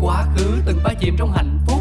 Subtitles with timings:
[0.00, 1.80] Quá khứ từng ba chìm trong hạnh phúc.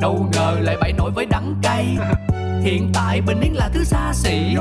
[0.00, 1.96] Đâu ngờ lại bảy nổi với đắng cay.
[2.62, 4.56] Hiện tại bình yên là thứ xa xỉ.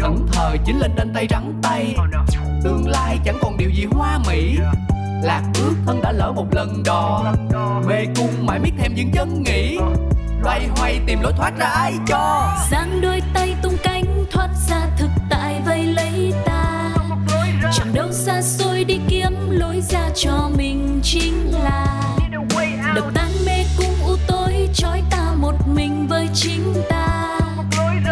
[0.00, 1.96] Thẫn thờ chính lên trên tay trắng tay.
[2.64, 4.58] Tương lai chẳng còn điều gì hoa mỹ.
[5.22, 7.34] Lạc bước thân đã lỡ một lần đò.
[7.88, 9.78] Mê cung mãi miết thêm những chân nghĩ
[10.50, 12.52] Loay hoay tìm lối thoát ra ai cho.
[12.70, 16.90] Giang đôi tay tung cánh thoát ra thực tại vây lấy ta.
[17.72, 22.02] Chẳng đâu xa xôi đi kiếm lối ra cho mình chính là.
[22.94, 27.38] Đập tan mê cung u tối trói ta một mình với chính ta.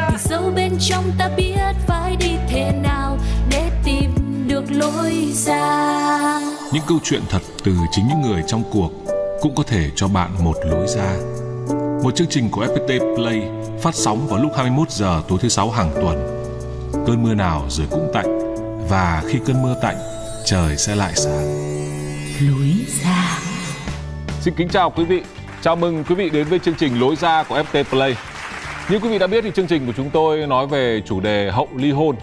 [0.08, 3.18] Thì sâu bên trong ta biết phải đi thế nào
[3.50, 4.14] để tìm
[4.48, 6.40] được lối ra.
[6.72, 8.90] Những câu chuyện thật từ chính những người trong cuộc
[9.40, 11.37] cũng có thể cho bạn một lối ra.
[12.08, 13.42] Một chương trình của FPT Play
[13.82, 16.16] phát sóng vào lúc 21 giờ tối thứ sáu hàng tuần.
[17.06, 18.38] Cơn mưa nào rồi cũng tạnh
[18.90, 19.96] và khi cơn mưa tạnh,
[20.44, 21.46] trời sẽ lại sáng.
[22.40, 22.72] lối
[23.04, 23.38] ra
[24.40, 25.22] Xin kính chào quý vị.
[25.62, 28.16] Chào mừng quý vị đến với chương trình Lối ra của FT Play.
[28.90, 31.50] Như quý vị đã biết thì chương trình của chúng tôi nói về chủ đề
[31.50, 32.16] hậu ly hôn.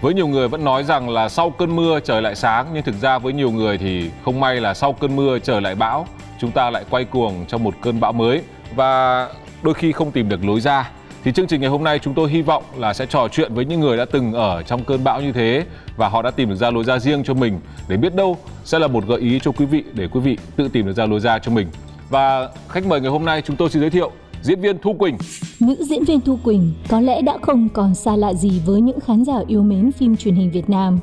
[0.00, 2.94] Với nhiều người vẫn nói rằng là sau cơn mưa trời lại sáng nhưng thực
[3.00, 6.06] ra với nhiều người thì không may là sau cơn mưa trời lại bão,
[6.40, 8.42] chúng ta lại quay cuồng trong một cơn bão mới
[8.74, 9.28] và
[9.62, 10.90] đôi khi không tìm được lối ra.
[11.24, 13.64] Thì chương trình ngày hôm nay chúng tôi hy vọng là sẽ trò chuyện với
[13.64, 15.64] những người đã từng ở trong cơn bão như thế
[15.96, 18.78] và họ đã tìm được ra lối ra riêng cho mình để biết đâu sẽ
[18.78, 21.20] là một gợi ý cho quý vị để quý vị tự tìm được ra lối
[21.20, 21.66] ra cho mình.
[22.08, 24.10] Và khách mời ngày hôm nay chúng tôi xin giới thiệu
[24.42, 25.16] diễn viên Thu Quỳnh.
[25.60, 29.00] Nữ diễn viên Thu Quỳnh có lẽ đã không còn xa lạ gì với những
[29.00, 30.98] khán giả yêu mến phim truyền hình Việt Nam.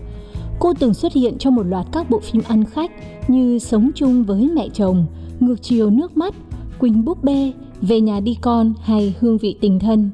[0.59, 2.91] Cô từng xuất hiện trong một loạt các bộ phim ăn khách
[3.27, 5.05] như Sống chung với mẹ chồng,
[5.39, 6.33] Ngược chiều nước mắt,
[6.79, 10.09] Quỳnh búp bê, Về nhà đi con hay Hương vị tình thân.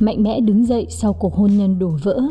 [0.00, 2.22] Mạnh mẽ đứng dậy sau cuộc hôn nhân đổ vỡ,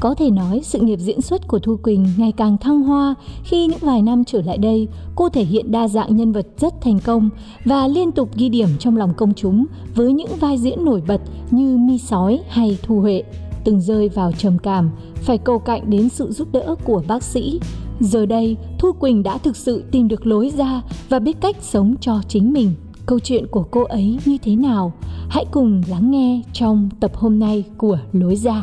[0.00, 3.66] có thể nói sự nghiệp diễn xuất của Thu Quỳnh ngày càng thăng hoa khi
[3.66, 6.98] những vài năm trở lại đây, cô thể hiện đa dạng nhân vật rất thành
[7.04, 7.30] công
[7.64, 11.20] và liên tục ghi điểm trong lòng công chúng với những vai diễn nổi bật
[11.50, 13.22] như Mi Sói hay Thu Huệ,
[13.64, 17.60] từng rơi vào trầm cảm, phải cầu cạnh đến sự giúp đỡ của bác sĩ.
[18.00, 21.94] Giờ đây, Thu Quỳnh đã thực sự tìm được lối ra và biết cách sống
[22.00, 22.72] cho chính mình.
[23.06, 24.92] Câu chuyện của cô ấy như thế nào?
[25.28, 28.62] Hãy cùng lắng nghe trong tập hôm nay của Lối Ra.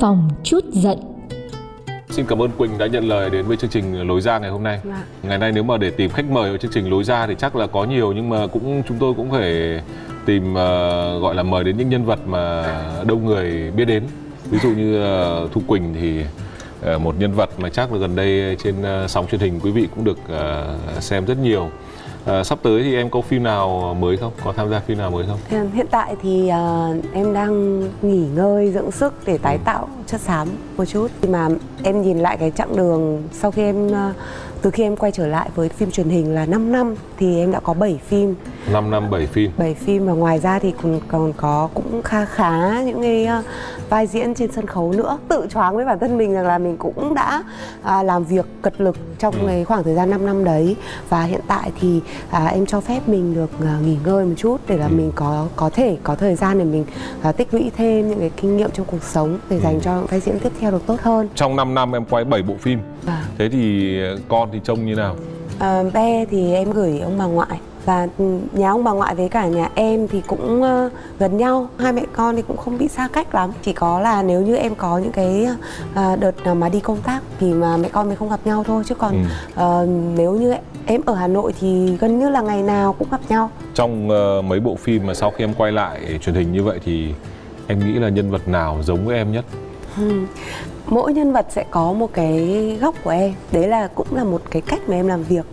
[0.00, 0.98] Phòng chút giận
[2.10, 4.62] Xin cảm ơn Quỳnh đã nhận lời đến với chương trình Lối ra ngày hôm
[4.62, 4.80] nay.
[4.84, 5.04] Dạ.
[5.22, 7.56] Ngày nay nếu mà để tìm khách mời ở chương trình Lối ra thì chắc
[7.56, 9.80] là có nhiều nhưng mà cũng chúng tôi cũng phải
[10.26, 12.64] tìm ờ, gọi là mời đến những nhân vật mà
[13.06, 14.02] đông người biết đến.
[14.50, 16.20] Ví dụ như ờ, Thu Quỳnh thì
[16.82, 19.70] ờ, một nhân vật mà chắc là gần đây trên ờ, sóng truyền hình quý
[19.70, 21.70] vị cũng được ờ, xem rất nhiều.
[22.26, 24.32] Ờ, sắp tới thì em có phim nào mới không?
[24.44, 25.38] Có tham gia phim nào mới không?
[25.72, 30.48] Hiện- tại thì ờ, em đang nghỉ ngơi dưỡng sức để tái tạo chất xám
[30.76, 31.08] một chút.
[31.22, 31.48] Khi mà
[31.82, 34.12] em nhìn lại cái chặng đường sau khi em ờ,
[34.62, 37.52] từ khi em quay trở lại với phim truyền hình là 5 năm thì em
[37.52, 38.34] đã có 7 phim
[38.72, 39.50] 5 năm 7 phim.
[39.56, 43.28] 7 phim và ngoài ra thì còn còn có cũng kha khá những cái
[43.88, 46.76] vai diễn trên sân khấu nữa tự choáng với bản thân mình rằng là mình
[46.76, 47.42] cũng đã
[47.82, 49.46] à, làm việc cật lực trong Ừ.
[49.46, 50.76] cái khoảng thời gian 5 năm đấy
[51.08, 52.00] và hiện tại thì
[52.30, 54.92] à, em cho phép mình được à, nghỉ ngơi một chút để là Ừ.
[54.92, 56.84] mình có có thể có thời gian để mình
[57.22, 59.80] à, tích lũy thêm những cái kinh nghiệm trong cuộc sống để dành Ừ.
[59.82, 62.42] cho những vai diễn tiếp theo được tốt hơn Trong 5 năm em quay 7
[62.42, 62.78] bộ phim.
[63.02, 63.96] và Thế thì
[64.28, 65.16] con thì trông như nào?
[65.58, 69.28] À, bé thì em gửi ông bà ngoại và ừ, nhà ông bà ngoại với
[69.28, 72.88] cả nhà em thì cũng ờ, gần nhau hai mẹ con thì cũng không bị
[72.88, 75.48] xa cách lắm chỉ có là nếu như em có những cái
[75.94, 78.64] ờ, đợt nào mà đi công tác thì mà mẹ con mới không gặp nhau
[78.66, 79.18] thôi chứ còn Ừ.
[79.54, 79.86] ờ,
[80.16, 80.54] nếu như
[80.86, 84.42] em ở Hà Nội thì gần như là ngày nào cũng gặp nhau Trong ờ,
[84.42, 87.14] mấy bộ phim mà sau khi em quay lại truyền hình như vậy thì
[87.66, 89.44] em nghĩ là nhân vật nào giống với em nhất?
[89.98, 90.12] Ừ.
[90.86, 92.38] mỗi nhân vật sẽ có một cái
[92.80, 95.44] góc của em đấy là cũng là một cái cách mà em làm việc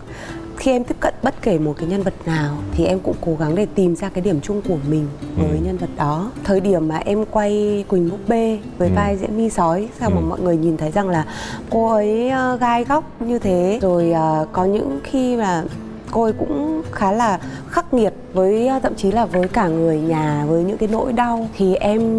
[0.56, 3.36] khi em tiếp cận bất kể một cái nhân vật nào thì em cũng cố
[3.40, 5.06] gắng để tìm ra cái điểm chung của mình
[5.36, 5.64] với Ừ.
[5.64, 8.94] nhân vật đó thời điểm mà em quay quỳnh búp bê với Ừ.
[8.96, 10.24] vai diễn mi sói sao mà Ừ.
[10.28, 11.24] mọi người nhìn thấy rằng là
[11.70, 15.62] cô ấy ờ, gai góc như thế rồi ờ, có những khi mà
[16.10, 17.40] cô ấy cũng khá là
[17.70, 21.12] khắc nghiệt với ờ, thậm chí là với cả người nhà với những cái nỗi
[21.12, 22.18] đau thì em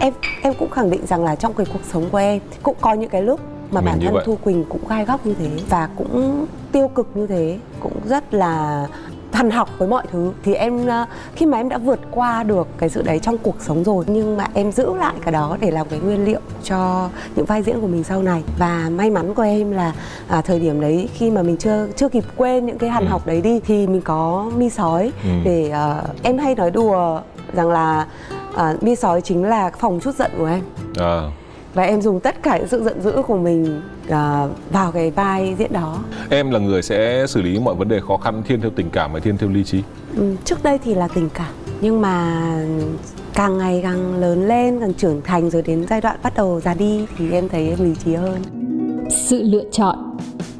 [0.00, 2.92] em em cũng khẳng định rằng là trong cái cuộc sống của em cũng có
[2.92, 3.40] những cái lúc
[3.70, 4.22] mà bản thân vậy.
[4.26, 8.34] Thu Quỳnh cũng gai góc như thế và cũng tiêu cực như thế cũng rất
[8.34, 8.86] là
[9.32, 12.66] thần học với mọi thứ thì em ờ, khi mà em đã vượt qua được
[12.78, 15.70] cái sự đấy trong cuộc sống rồi nhưng mà em giữ lại cái đó để
[15.70, 19.34] làm cái nguyên liệu cho những vai diễn của mình sau này và may mắn
[19.34, 19.92] của em là
[20.28, 23.08] à, thời điểm đấy khi mà mình chưa chưa kịp quên những cái hàn Ừ.
[23.08, 25.30] học đấy đi thì mình có mi sói Ừ.
[25.44, 27.20] để ờ, em hay nói đùa
[27.52, 28.06] rằng là
[28.54, 30.62] uh, mi sói chính là phòng chút giận của em
[30.98, 31.22] à.
[31.74, 34.12] Và em dùng tất cả những sự giận dữ của mình uh,
[34.72, 35.98] vào cái vai diễn đó.
[36.30, 39.12] Em là người sẽ xử lý mọi vấn đề khó khăn thiên theo tình cảm
[39.12, 39.82] hay thiên theo lý trí?
[40.16, 41.52] Ừ, trước đây thì là tình cảm.
[41.80, 42.42] Nhưng mà
[43.34, 46.74] càng ngày càng lớn lên càng trưởng thành rồi đến giai đoạn bắt đầu già
[46.74, 48.42] đi thì em thấy lý trí hơn.
[49.10, 50.13] Sự lựa chọn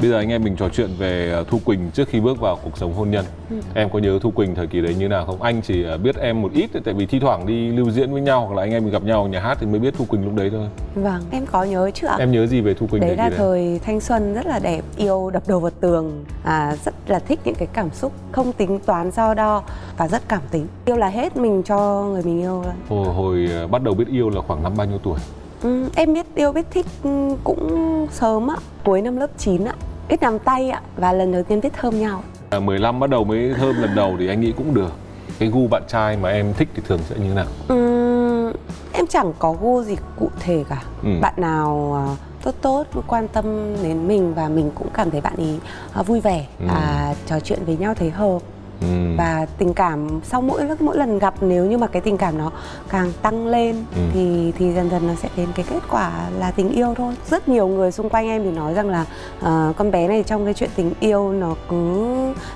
[0.05, 2.59] Bây giờ anh em mình trò chuyện về ờ, Thu Quỳnh trước khi bước vào
[2.65, 3.25] cuộc sống hôn nhân.
[3.51, 3.57] Ừ.
[3.75, 5.43] Em có nhớ Thu Quỳnh thời kỳ đấy như nào không?
[5.43, 8.21] Anh chỉ ờ, biết em một ít tại vì thi thoảng đi lưu diễn với
[8.21, 10.05] nhau hoặc là anh em mình gặp nhau ở nhà hát thì mới biết Thu
[10.05, 10.69] Quỳnh lúc đấy thôi.
[10.95, 12.17] Vâng, em có nhớ chứ ạ.
[12.19, 13.17] Em nhớ gì về Thu Quỳnh đấy?
[13.17, 16.95] Đấy là thời thanh xuân rất là đẹp, yêu đập đầu vào tường, à, rất
[17.07, 19.63] là thích những cái cảm xúc không tính toán so đo
[19.97, 20.67] và rất cảm tính.
[20.85, 22.65] Yêu là hết mình cho người mình yêu.
[22.89, 25.19] Hồi, hồi ờ, bắt đầu biết yêu là khoảng năm bao nhiêu tuổi?
[25.63, 29.75] Ừ, em biết yêu biết thích ừ, cũng sớm ạ, cuối năm lớp 9 ạ
[30.09, 32.23] ít nắm tay ạ và lần đầu tiên biết thơm nhau.
[32.51, 34.93] À, 15 bắt đầu mới thơm lần đầu thì anh nghĩ cũng được.
[35.39, 37.47] Cái gu bạn trai mà em thích thì thường sẽ như thế nào?
[37.73, 38.53] Uhm,
[38.93, 40.83] em chẳng có gu gì cụ thể cả.
[41.03, 41.11] Ừ.
[41.21, 42.05] Bạn nào à,
[42.43, 45.59] tốt tốt quan tâm đến mình và mình cũng cảm thấy bạn ấy
[45.93, 46.67] à, vui vẻ ừ.
[46.69, 48.39] à, trò chuyện với nhau thấy hợp
[48.85, 49.17] Ừ.
[49.17, 52.51] và tình cảm sau mỗi mỗi lần gặp nếu như mà cái tình cảm nó
[52.89, 54.03] càng tăng lên ừ.
[54.13, 57.49] thì thì dần dần nó sẽ đến cái kết quả là tình yêu thôi rất
[57.49, 59.05] nhiều người xung quanh em thì nói rằng là
[59.39, 62.07] uh, con bé này trong cái chuyện tình yêu nó cứ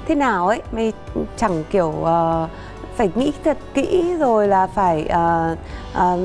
[0.08, 0.92] thế nào ấy mày
[1.36, 2.50] chẳng kiểu uh,
[2.96, 5.58] phải nghĩ thật kỹ rồi là phải uh,
[5.98, 6.20] uh,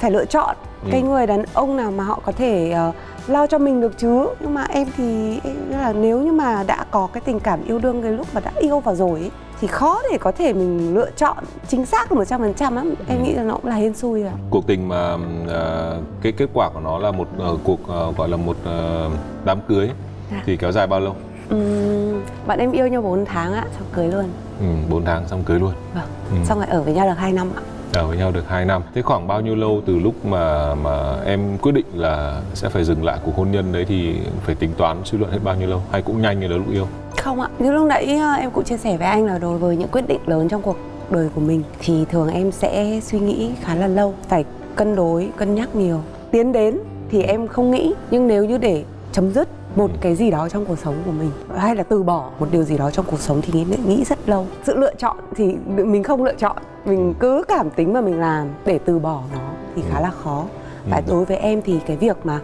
[0.00, 0.88] phải lựa chọn ừ.
[0.92, 2.94] cái người đàn ông nào mà họ có thể uh,
[3.26, 4.26] lo cho mình được chứ.
[4.40, 7.78] Nhưng mà em thì em là nếu như mà đã có cái tình cảm yêu
[7.78, 9.30] đương cái lúc mà đã yêu vào rồi ấy,
[9.62, 11.36] thì khó để có thể mình lựa chọn
[11.68, 13.24] chính xác một trăm phần trăm lắm em ừ.
[13.24, 16.70] nghĩ là nó cũng là hên xui à cuộc tình mà uh, cái kết quả
[16.74, 19.12] của nó là một uh, cuộc uh, gọi là một uh,
[19.44, 19.90] đám cưới
[20.30, 20.42] à.
[20.46, 21.16] thì kéo dài bao lâu?
[21.54, 24.24] Uhm, bạn em yêu nhau 4 tháng ạ xong cưới luôn.
[24.60, 25.72] Ừ, 4 tháng xong cưới luôn.
[25.94, 26.36] Vâng ừ.
[26.44, 28.82] xong rồi ở với nhau được 2 năm ạ ở với nhau được 2 năm.
[28.94, 32.84] Thế khoảng bao nhiêu lâu từ lúc mà mà em quyết định là sẽ phải
[32.84, 35.68] dừng lại cuộc hôn nhân đấy thì phải tính toán suy luận hết bao nhiêu
[35.68, 36.86] lâu hay cũng nhanh như là lúc yêu?
[37.16, 39.76] Không ạ, như lúc nãy ờ, em cũng chia sẻ với anh là đối với
[39.76, 40.76] những quyết định lớn trong cuộc
[41.10, 44.44] đời của mình thì thường em sẽ suy nghĩ khá là lâu, phải
[44.76, 46.00] cân đối, cân nhắc nhiều.
[46.30, 46.78] Tiến đến
[47.10, 49.96] thì em không nghĩ, nhưng nếu như để chấm dứt một ừ.
[50.00, 52.78] cái gì đó trong cuộc sống của mình hay là từ bỏ một điều gì
[52.78, 56.24] đó trong cuộc sống thì nghĩ, nghĩ rất lâu sự lựa chọn thì mình không
[56.24, 59.98] lựa chọn mình cứ cảm tính mà mình làm để từ bỏ nó thì khá
[59.98, 60.02] ừ.
[60.02, 60.44] là khó
[60.90, 61.02] và ừ.
[61.08, 62.40] đối với em thì cái việc mà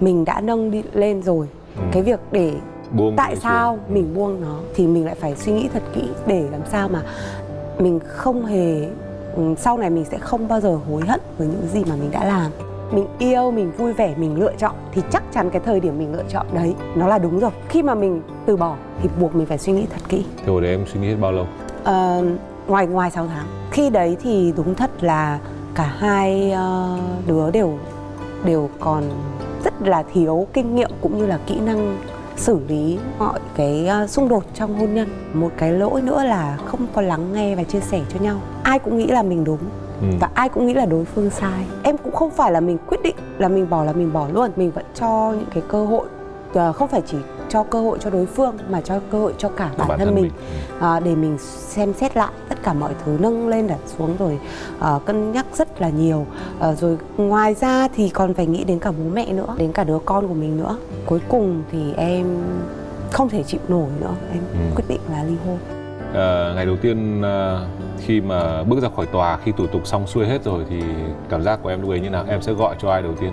[0.00, 1.48] mình đã nâng đi lên rồi
[1.92, 2.54] cái việc để
[2.90, 3.94] buông tại sao xuống.
[3.94, 7.02] mình buông nó thì mình lại phải suy nghĩ thật kỹ để làm sao mà
[7.78, 8.88] mình không hề
[9.58, 12.24] sau này mình sẽ không bao giờ hối hận với những gì mà mình đã
[12.24, 15.98] làm mình yêu mình vui vẻ mình lựa chọn thì chắc chắn cái thời điểm
[15.98, 17.50] mình lựa chọn đấy nó là đúng rồi.
[17.68, 20.24] Khi mà mình từ bỏ thì buộc mình phải suy nghĩ thật kỹ.
[20.36, 21.46] Thì hồi đấy em suy nghĩ hết bao lâu?
[21.80, 22.24] Uh,
[22.68, 23.46] ngoài ngoài 6 tháng.
[23.70, 25.38] Khi đấy thì đúng thật là
[25.74, 27.78] cả hai uh, đứa đều
[28.44, 29.04] đều còn
[29.64, 31.98] rất là thiếu kinh nghiệm cũng như là kỹ năng
[32.36, 35.08] xử lý mọi cái uh, xung đột trong hôn nhân.
[35.34, 38.40] Một cái lỗi nữa là không có lắng nghe và chia sẻ cho nhau.
[38.62, 39.58] Ai cũng nghĩ là mình đúng
[40.00, 40.06] ừ.
[40.20, 41.66] và ai cũng nghĩ là đối phương sai.
[41.82, 44.50] Em cũng không phải là mình quyết định là mình bỏ là mình bỏ luôn.
[44.56, 46.06] Mình vẫn cho những cái cơ hội
[46.58, 47.16] uh, không phải chỉ
[47.48, 50.08] cho cơ hội cho đối phương mà cho cơ hội cho cả bản, bản thân,
[50.08, 50.32] thân mình, mình.
[50.80, 54.38] À, để mình xem xét lại tất cả mọi thứ nâng lên đặt xuống rồi
[54.80, 56.26] à, cân nhắc rất là nhiều.
[56.60, 59.84] À, rồi ngoài ra thì còn phải nghĩ đến cả bố mẹ nữa đến cả
[59.84, 60.76] đứa con của mình nữa.
[61.06, 62.26] Cuối cùng thì em
[63.10, 64.14] không thể chịu nổi nữa.
[64.32, 64.74] Em ừ.
[64.76, 65.79] quyết định là ly hôn
[66.14, 67.60] à, ngày đầu tiên à,
[67.98, 70.80] khi mà bước ra khỏi tòa khi thủ tục xong xuôi hết rồi thì
[71.28, 72.24] cảm giác của em lúc ấy như nào?
[72.28, 73.32] Em sẽ gọi cho ai đầu tiên?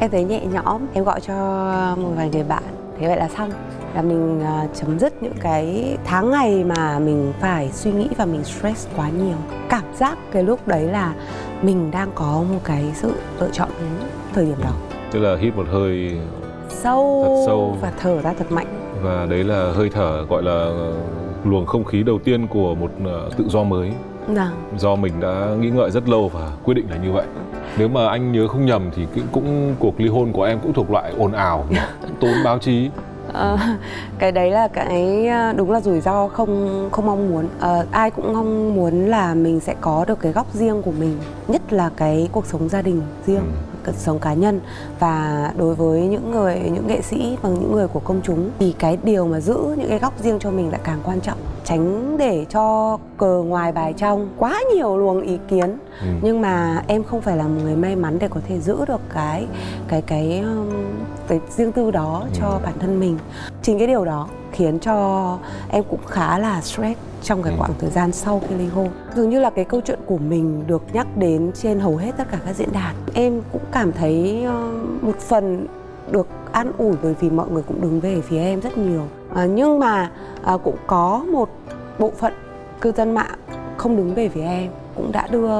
[0.00, 1.34] Em thấy nhẹ nhõm em gọi cho
[1.98, 2.62] một vài người bạn.
[2.98, 3.50] Thế vậy là xong.
[3.94, 8.24] Là mình uh, chấm dứt những cái tháng ngày mà mình phải suy nghĩ và
[8.24, 9.36] mình stress quá nhiều.
[9.68, 11.14] Cảm giác cái lúc đấy là
[11.62, 13.88] mình đang có một cái sự lựa chọn đến
[14.34, 14.70] thời điểm đó.
[15.10, 16.18] Tức là hít một hơi
[16.68, 17.76] sâu, thật sâu.
[17.80, 18.66] và thở ra thật mạnh.
[19.02, 20.70] Và đấy là hơi thở gọi là
[21.44, 23.92] luồng không khí đầu tiên của một uh, tự do mới
[24.26, 24.48] Vâng.
[24.78, 27.26] Do mình đã nghĩ ngợi rất lâu và quyết định là như vậy.
[27.78, 30.90] Nếu mà anh nhớ không nhầm thì cũng, cuộc ly hôn của em cũng thuộc
[30.90, 31.66] loại ồn ào,
[32.20, 32.90] tốn báo chí.
[33.32, 33.78] À,
[34.18, 38.10] cái đấy là cái ờ, đúng là rủi ro không không mong muốn à, ai
[38.10, 41.18] cũng mong muốn là mình sẽ có được cái góc riêng của mình
[41.48, 44.60] nhất là cái cuộc sống gia đình riêng ừ sống cá nhân.
[44.98, 48.74] Và đối với những người những nghệ sĩ và những người của công chúng thì
[48.78, 51.38] cái điều mà giữ những cái góc riêng cho mình lại càng quan trọng.
[51.64, 55.78] Tránh để cho cờ ngoài bài trong quá nhiều luồng ý kiến.
[56.00, 56.06] Ừ.
[56.22, 59.00] nhưng mà em không phải là một người may mắn để có thể giữ được
[59.14, 59.46] cái
[59.88, 60.70] cái cái um,
[61.28, 62.38] cái riêng tư đó ừ.
[62.40, 63.18] cho bản thân mình.
[63.62, 67.56] Chính cái điều đó khiến cho em cũng khá là stress trong cái Ừ.
[67.58, 68.88] khoảng thời gian sau khi ly hôn.
[69.16, 72.24] Dường như là cái câu chuyện của mình được nhắc đến trên hầu hết tất
[72.30, 72.94] cả các diễn đàn.
[73.14, 75.66] Em cũng cảm thấy ờ, một phần
[76.10, 79.02] được an ủi bởi vì mọi người cũng đứng về phía em rất nhiều.
[79.34, 80.10] À, nhưng mà
[80.44, 81.48] à, cũng có một
[81.98, 82.32] bộ phận
[82.80, 83.38] cư dân mạng
[83.76, 85.50] không đứng về phía em cũng đã đưa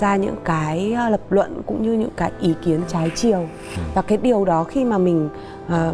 [0.00, 3.48] ra những cái lập luận cũng như những cái ý kiến trái chiều.
[3.94, 5.28] Và cái điều đó khi mà mình
[5.68, 5.92] à,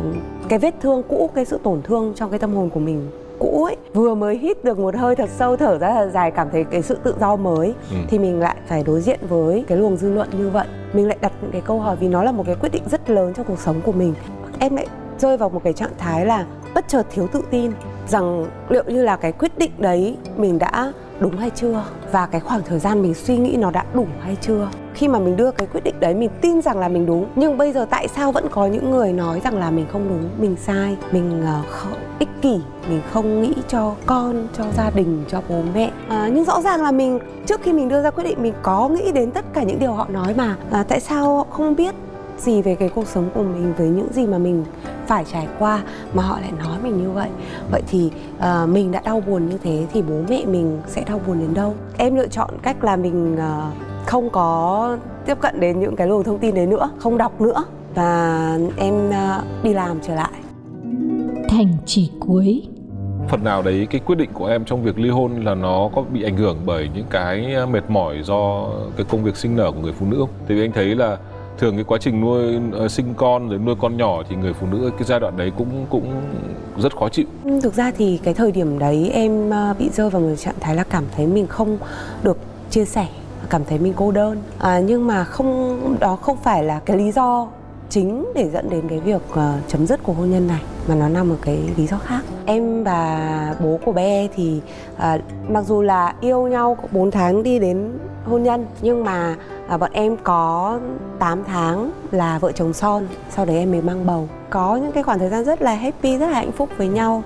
[0.49, 3.11] cái vết thương cũ cái sự tổn thương trong cái tâm hồn của mình
[3.43, 6.49] cũ ấy vừa mới hít được một hơi thật sâu thở ra là dài cảm
[6.51, 7.97] thấy cái sự tự do mới Ừ.
[8.09, 10.67] thì mình lại phải đối diện với cái luồng dư luận như vậy.
[10.93, 13.11] Mình lại đặt những cái câu hỏi vì nó là một cái quyết định rất
[13.11, 14.15] lớn trong cuộc sống của mình.
[14.59, 14.87] Em lại
[15.19, 17.73] rơi vào một cái trạng thái là bất chợt thiếu tự tin
[18.09, 21.85] rằng liệu như là cái quyết định đấy mình đã đúng hay chưa?
[22.13, 24.69] Và cái khoảng thời gian mình suy nghĩ nó đã đủ hay chưa
[25.03, 27.27] khi mà mình đưa cái quyết định đấy mình tin rằng là mình đúng.
[27.37, 30.29] Nhưng bây giờ tại sao vẫn có những người nói rằng là mình không đúng
[30.39, 35.25] mình sai mình ờ, không, ích kỷ mình không nghĩ cho con cho gia đình
[35.29, 35.91] cho bố mẹ?
[36.09, 38.89] À, nhưng rõ ràng là mình trước khi mình đưa ra quyết định mình có
[38.89, 40.57] nghĩ đến tất cả những điều họ nói mà.
[40.71, 41.95] À, tại sao họ không biết
[42.39, 44.65] gì về cái cuộc sống của mình với những gì mà mình
[45.07, 45.83] phải trải qua
[46.15, 47.29] mà họ lại nói mình như vậy?
[47.71, 51.21] Vậy thì à, mình đã đau buồn như thế thì bố mẹ mình sẽ đau
[51.27, 51.75] buồn đến đâu?
[51.99, 53.71] Em lựa chọn cách là mình à,
[54.13, 57.65] không có tiếp cận đến những cái luồng thông tin đấy nữa không đọc nữa
[57.95, 60.31] và em à, đi làm trở lại
[61.49, 62.63] Thành chỉ cuối
[63.29, 66.03] phần nào đấy cái quyết định của em trong việc ly hôn là nó có
[66.13, 68.67] bị ảnh hưởng bởi những cái mệt mỏi do
[68.97, 70.29] cái công việc sinh nở của người phụ nữ không?
[70.49, 71.17] Tại vì anh thấy là
[71.59, 74.67] thường cái quá trình nuôi ờ, sinh con rồi nuôi con nhỏ thì người phụ
[74.71, 76.13] nữ cái giai đoạn đấy cũng cũng
[76.79, 77.27] rất khó chịu.
[77.45, 80.77] Ừ, Thực ra thì cái thời điểm đấy em bị rơi vào một trạng thái
[80.77, 81.79] là cảm thấy mình không
[82.23, 82.39] được
[82.71, 83.07] chia sẻ,
[83.51, 84.43] cảm thấy mình cô đơn.
[84.59, 87.47] À, nhưng mà không đó không phải là cái lý do
[87.91, 91.09] chính để dẫn đến cái việc à, chấm dứt cuộc hôn nhân này mà nó
[91.09, 92.21] nằm ở cái lý do khác.
[92.47, 94.61] Em và bố của bé thì
[94.97, 95.19] à,
[95.49, 99.37] mặc dù là yêu nhau 4 tháng đi đến hôn nhân nhưng mà
[99.69, 100.79] à, bọn em có
[101.19, 105.03] 8 tháng là vợ chồng son sau đấy em mới mang bầu có những cái
[105.03, 107.23] khoảng thời gian rất là happy rất là hạnh phúc với nhau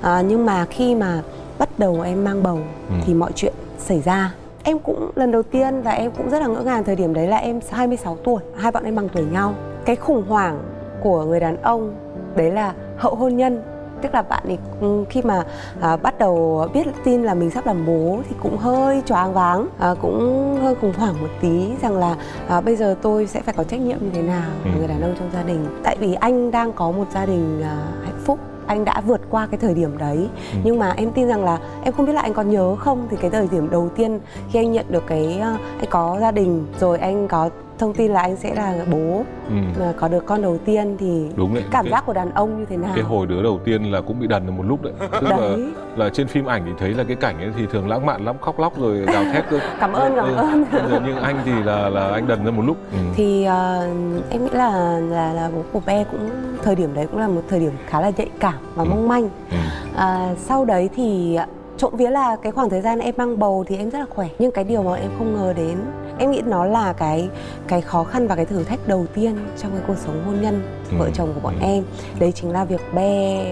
[0.00, 1.22] à, nhưng mà khi mà
[1.58, 2.58] bắt đầu em mang bầu
[2.88, 2.94] Ừ.
[3.06, 4.32] thì mọi chuyện xảy ra
[4.64, 7.26] em cũng lần đầu tiên và em cũng rất là ngỡ ngàng thời điểm đấy
[7.26, 9.54] là em 26 tuổi hai bọn em bằng tuổi nhau.
[9.84, 10.58] Cái khủng hoảng
[11.02, 11.94] của người đàn ông
[12.36, 13.62] đấy là hậu hôn nhân.
[14.02, 15.42] Tức là bạn ấy ừ, khi mà
[15.80, 19.68] à, bắt đầu biết tin là mình sắp làm bố thì cũng hơi choáng váng
[19.78, 22.16] à, cũng hơi khủng hoảng một tí rằng là
[22.48, 24.70] à, bây giờ tôi sẽ phải có trách nhiệm như thế nào Ừ.
[24.78, 25.66] người đàn ông trong gia đình.
[25.84, 28.38] Tại vì anh đang có một gia đình à, hạnh phúc
[28.68, 30.58] anh đã vượt qua cái thời điểm đấy Ừ.
[30.64, 33.16] nhưng mà em tin rằng là em không biết là anh còn nhớ không thì
[33.20, 34.20] cái thời điểm đầu tiên
[34.50, 38.12] khi anh nhận được cái à, anh có gia đình rồi anh có thông tin
[38.12, 39.54] là anh sẽ là bố Ừ.
[39.96, 41.64] có được con đầu tiên thì Đúng đấy.
[41.70, 44.00] cảm cái, giác của đàn ông như thế nào cái hồi đứa đầu tiên là
[44.00, 44.92] cũng bị đần được một lúc đấy.
[45.12, 47.88] Tức là đấy là trên phim ảnh thì thấy là cái cảnh ấy thì thường
[47.88, 49.58] lãng mạn lắm khóc lóc rồi gào thét cơ.
[49.80, 50.34] cảm ơn cảm Ừ.
[50.34, 52.76] ơn Nhưng- nhưng anh thì là là anh đần ra một lúc.
[52.92, 52.98] Ừ.
[53.14, 53.88] thì ờ,
[54.30, 56.30] em nghĩ là là là bố của bé cũng
[56.62, 58.88] thời điểm đấy cũng là một thời điểm khá là nhạy cảm và Ừ.
[58.90, 59.56] mong manh Ừ.
[59.96, 61.38] à, sau đấy thì
[61.76, 64.28] trộm vía là cái khoảng thời gian em mang bầu thì em rất là khỏe
[64.38, 65.76] nhưng cái điều mà em không ngờ đến
[66.18, 67.28] em nghĩ nó là cái
[67.68, 70.62] cái khó khăn và cái thử thách đầu tiên trong cái cuộc sống hôn nhân
[70.90, 70.96] Ừ.
[70.98, 71.66] vợ chồng của bọn Ừ.
[71.66, 71.84] em.
[72.18, 73.44] Đấy chính là việc bé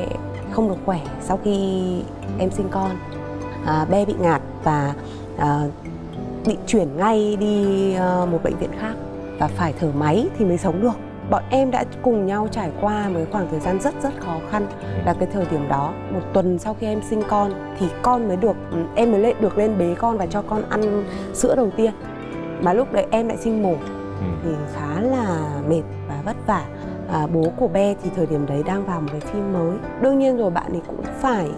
[0.53, 1.81] không được khỏe sau khi
[2.39, 2.91] em sinh con.
[3.67, 4.95] À, bé bị ngạt và
[5.39, 5.61] à,
[6.47, 8.95] bị chuyển ngay đi ờ, một bệnh viện khác
[9.39, 10.93] và phải thở máy thì mới sống được.
[11.31, 14.67] Bọn em đã cùng nhau trải qua một khoảng thời gian rất rất khó khăn
[15.07, 15.93] là cái thời điểm đó.
[16.13, 19.37] Một tuần sau khi em sinh con thì con mới được ừ, em mới lên
[19.41, 21.05] được lên bế con và cho con ăn
[21.35, 21.93] sữa đầu tiên
[22.63, 23.75] mà lúc đấy em lại sinh mổ.
[24.21, 24.27] Ừ.
[24.45, 26.65] thì khá là mệt và vất vả.
[27.13, 29.77] À, bố của bé thì thời điểm đấy đang vào một cái phim mới.
[30.01, 31.51] Đương nhiên rồi bạn ấy cũng phải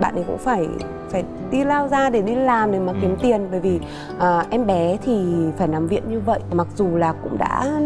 [0.00, 0.68] bạn ấy cũng phải
[1.10, 2.98] phải đi lao ra để đi làm để mà Ừ.
[3.02, 3.48] kiếm tiền.
[3.50, 3.80] Bởi vì
[4.18, 5.24] à, em bé thì
[5.56, 6.40] phải nằm viện như vậy.
[6.52, 7.80] Mặc dù là cũng đã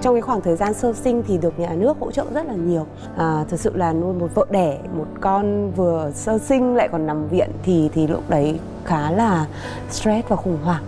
[0.00, 2.54] trong cái khoảng thời gian sơ sinh thì được nhà nước hỗ trợ rất là
[2.54, 2.86] nhiều.
[3.16, 7.06] À, thực sự là nuôi một vợ đẻ một con vừa sơ sinh lại còn
[7.06, 9.46] nằm viện thì thì lúc đấy khá là
[9.90, 10.82] stress và khủng hoảng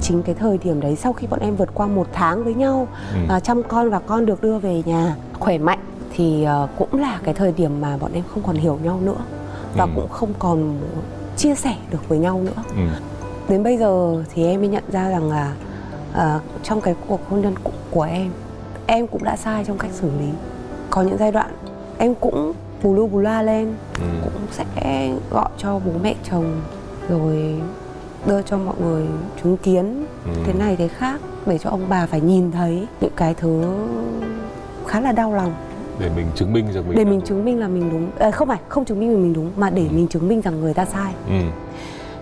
[0.00, 2.88] chính cái thời điểm đấy sau khi bọn em vượt qua một tháng với nhau
[3.14, 3.18] Ừ.
[3.28, 5.78] à, chăm con và con được đưa về nhà khỏe mạnh
[6.14, 9.16] thì ờ, cũng là cái thời điểm mà bọn em không còn hiểu nhau nữa
[9.76, 9.90] và Ừ.
[9.96, 10.78] cũng không còn
[11.36, 12.82] chia sẻ được với nhau nữa Ừ.
[13.48, 15.52] đến bây giờ thì em mới nhận ra rằng là
[16.12, 18.30] ờ, trong cái cuộc hôn nhân của, của em
[18.86, 20.28] em cũng đã sai trong cách xử lý
[20.90, 21.50] có những giai đoạn
[21.98, 24.04] em cũng bù lu bù la lên Ừ.
[24.24, 26.60] cũng sẽ gọi cho bố mẹ chồng
[27.08, 27.54] rồi
[28.26, 29.04] đưa cho mọi người
[29.42, 30.30] chứng kiến Ừ.
[30.44, 33.64] thế này thế khác để cho ông bà phải nhìn thấy những cái thứ
[34.86, 35.54] khá là đau lòng.
[35.98, 38.10] Để mình chứng minh rằng mình để mình chứng minh là mình đúng.
[38.18, 40.60] À, không phải không chứng minh là mình đúng mà để mình chứng minh rằng
[40.60, 41.12] người ta sai.
[41.28, 41.34] Ừ.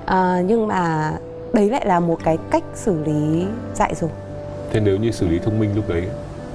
[0.07, 1.13] à, nhưng mà
[1.53, 4.11] đấy lại là một cái cách xử lý dại dột.
[4.73, 6.09] Thế nếu như xử lý thông minh lúc đấy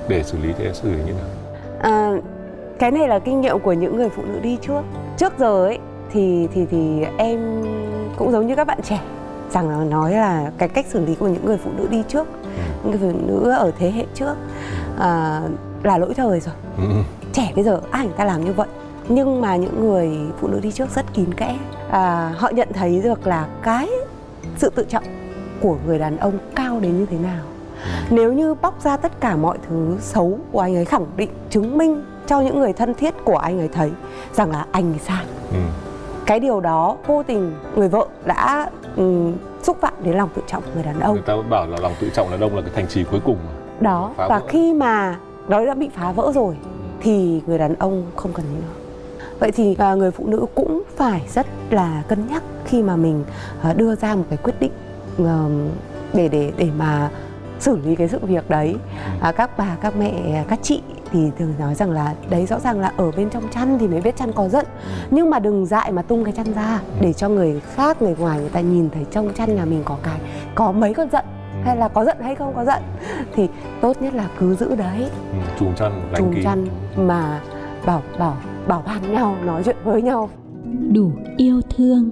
[0.07, 1.27] để xử lý thì em xử lý như nào?
[1.81, 2.11] À,
[2.79, 4.81] cái này là kinh nghiệm của những người phụ nữ đi trước.
[5.17, 5.79] Trước giờ ấy
[6.11, 7.63] thì thì thì em
[8.17, 8.99] cũng giống như các bạn trẻ
[9.51, 12.27] rằng là nói là cái cách xử lý của những người phụ nữ đi trước
[12.83, 14.35] những người phụ nữ ở thế hệ trước
[14.99, 15.41] à,
[15.83, 16.55] là lỗi thời rồi.
[16.77, 16.83] Ừ.
[17.33, 18.67] trẻ bây giờ ai người ta làm như vậy?
[19.09, 21.57] Nhưng mà những người phụ nữ đi trước rất kín kẽ.
[21.89, 23.89] À, họ nhận thấy được là cái
[24.57, 25.03] sự tự trọng
[25.61, 27.43] của người đàn ông cao đến như thế nào.
[28.09, 31.77] Nếu như bóc ra tất cả mọi thứ xấu của anh ấy khẳng định chứng
[31.77, 33.91] minh cho những người thân thiết của anh ấy thấy
[34.33, 35.25] rằng là anh ấy sai.
[35.51, 35.59] Ừ.
[36.25, 40.63] cái điều đó vô tình người vợ đã ừm, xúc phạm đến lòng tự trọng
[40.63, 41.13] của người đàn ông.
[41.13, 43.37] Người ta bảo là lòng tự trọng là đông là cái thành trì cuối cùng
[43.45, 43.51] mà.
[43.79, 44.45] đó Phá và vỡ.
[44.49, 46.55] khi mà nó đã bị phá vỡ rồi
[47.01, 48.73] thì người đàn ông không cần nữa.
[49.39, 53.23] Vậy thì à, người phụ nữ cũng phải rất là cân nhắc khi mà mình
[53.61, 54.71] à, đưa ra một cái quyết định
[55.17, 55.67] ờm,
[56.13, 57.09] để để để mà
[57.59, 58.75] xử lý cái sự việc đấy.
[59.21, 62.79] À, các bà các mẹ các chị thì thường nói rằng là đấy rõ ràng
[62.79, 64.65] là ở bên trong chăn thì mới biết chăn có giận.
[65.11, 68.39] Nhưng mà đừng dại mà tung cái chăn ra để cho người khác người ngoài
[68.39, 70.19] người ta nhìn thấy trong chăn nhà mình có cái
[70.55, 71.25] có mấy con giận
[71.63, 72.83] hay là có giận hay không có giận.
[73.35, 73.47] Thì
[73.81, 75.09] tốt nhất là cứ giữ đấy.
[75.31, 75.37] Ừ.
[75.59, 77.41] chùm chăn lành trùng chăn mà
[77.85, 78.37] bảo bảo
[78.67, 80.29] bảo ban nhau nói chuyện với nhau.
[80.93, 82.09] Đủ yêu thương.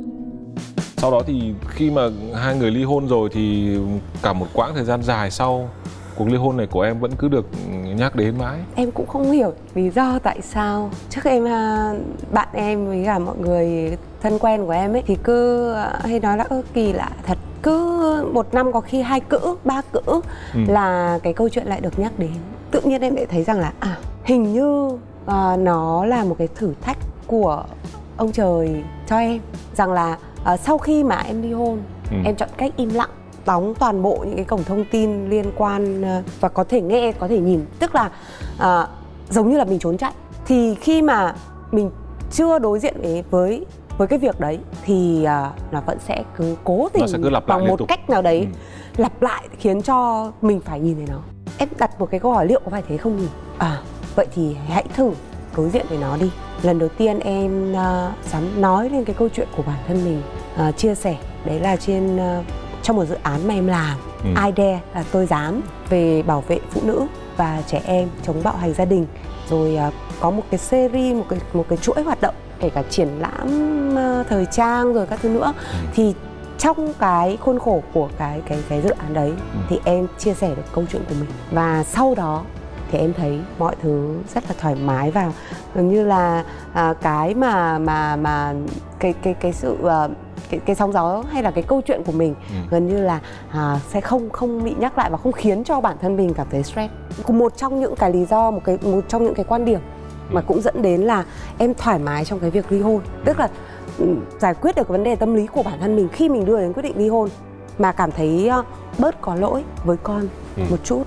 [0.97, 2.01] Sau đó thì khi mà
[2.35, 3.77] hai người ly hôn rồi thì
[4.23, 5.69] cả một quãng thời gian dài sau
[6.17, 7.45] cuộc ly hôn này của em vẫn cứ được
[7.97, 8.59] nhắc đến mãi.
[8.75, 10.89] Em cũng không hiểu lý do tại sao.
[11.09, 11.93] Trước em à,
[12.31, 16.19] bạn em với cả mọi người thân quen của em ấy thì cứ à, hay
[16.19, 17.37] nói là ơ kỳ lạ thật.
[17.63, 20.01] Cứ một năm có khi hai cữ ba cữ
[20.53, 20.59] Ừ.
[20.67, 22.31] là cái câu chuyện lại được nhắc đến.
[22.71, 24.89] Tự nhiên em lại thấy rằng là à hình như
[25.25, 26.97] à, nó là một cái thử thách
[27.27, 27.63] của
[28.17, 29.39] ông trời cho em.
[29.75, 31.79] Rằng là à, sau khi mà em ly hôn
[32.11, 32.17] Ừ.
[32.25, 33.09] em chọn cách im lặng
[33.47, 37.11] đóng toàn bộ những cái cổng thông tin liên quan à, và có thể nghe
[37.11, 37.65] có thể nhìn.
[37.79, 38.11] Tức là
[38.59, 38.87] à,
[39.29, 40.11] giống như là mình trốn chạy.
[40.45, 41.35] Thì khi mà
[41.71, 41.91] mình
[42.31, 43.65] chưa đối diện với với
[43.97, 47.47] với cái việc đấy thì à, nó vẫn sẽ cứ cố tình sẽ cứ lặp
[47.47, 47.87] lại bằng một tục.
[47.87, 49.01] cách nào đấy Ừ.
[49.01, 51.19] lặp lại khiến cho mình phải nhìn thấy nó.
[51.57, 53.27] Em đặt một cái câu hỏi liệu có phải thế không nhỉ?
[53.57, 53.81] À
[54.15, 55.11] vậy thì hãy thử
[55.57, 56.31] đối diện với nó đi.
[56.61, 60.21] Lần đầu tiên em à, dám nói lên cái câu chuyện của bản thân mình
[60.57, 61.15] à, chia sẻ.
[61.45, 62.43] Đấy là trên à,
[62.87, 64.29] trong một dự án mà em làm Ừ.
[64.29, 67.05] I Dare là tôi dám về bảo vệ phụ nữ
[67.37, 69.05] và trẻ em chống bạo hành gia đình.
[69.49, 72.83] Rồi à, có một cái series một cái một cái chuỗi hoạt động kể cả
[72.89, 73.47] triển lãm
[73.97, 75.53] à, thời trang rồi các thứ nữa.
[75.93, 76.13] Thì
[76.57, 79.33] trong cái khuôn khổ của cái cái cái dự án đấy
[79.69, 81.29] thì em chia sẻ được câu chuyện của mình.
[81.51, 82.43] Và sau đó
[82.91, 85.31] thì em thấy mọi thứ rất là thoải mái và
[85.75, 88.53] gần như là à, cái mà mà mà
[88.99, 90.07] cái cái cái sự à,
[90.49, 92.35] cái cái sóng gió hay là cái câu chuyện của mình
[92.69, 93.19] gần như là
[93.51, 96.47] à, sẽ không không bị nhắc lại và không khiến cho bản thân mình cảm
[96.51, 96.93] thấy stress.
[97.27, 99.79] Một trong những cái lý do một cái một trong những cái quan điểm
[100.29, 101.23] mà cũng dẫn đến là
[101.57, 103.49] em thoải mái trong cái việc ly hôn, tức là
[103.97, 104.05] ừ,
[104.39, 106.59] giải quyết được cái vấn đề tâm lý của bản thân mình khi mình đưa
[106.59, 107.29] đến quyết định ly hôn
[107.79, 108.63] mà cảm thấy ờ,
[108.99, 110.63] bớt có lỗi với con Ừ.
[110.69, 111.03] một chút.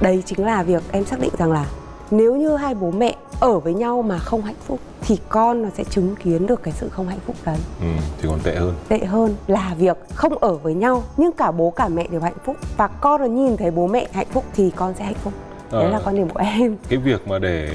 [0.00, 1.66] Đây chính là việc em xác định rằng là
[2.10, 5.68] nếu như hai bố mẹ ở với nhau mà không hạnh phúc thì con nó
[5.76, 7.86] sẽ chứng kiến được cái sự không hạnh phúc đấy ừ.
[8.18, 11.70] thì còn tệ hơn tệ hơn là việc không ở với nhau nhưng cả bố
[11.70, 14.70] cả mẹ đều hạnh phúc và con nó nhìn thấy bố mẹ hạnh phúc thì
[14.76, 15.32] con sẽ hạnh phúc
[15.72, 15.90] đấy Ờ.
[15.90, 17.68] là quan điểm của em cái việc mà để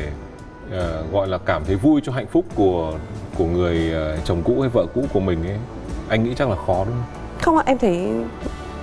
[0.71, 2.93] ờ, gọi là cảm thấy vui cho hạnh phúc của
[3.37, 5.57] của người ờ, chồng cũ hay vợ cũ của mình ấy
[6.09, 8.11] anh nghĩ chắc là khó đúng không không ạ em thấy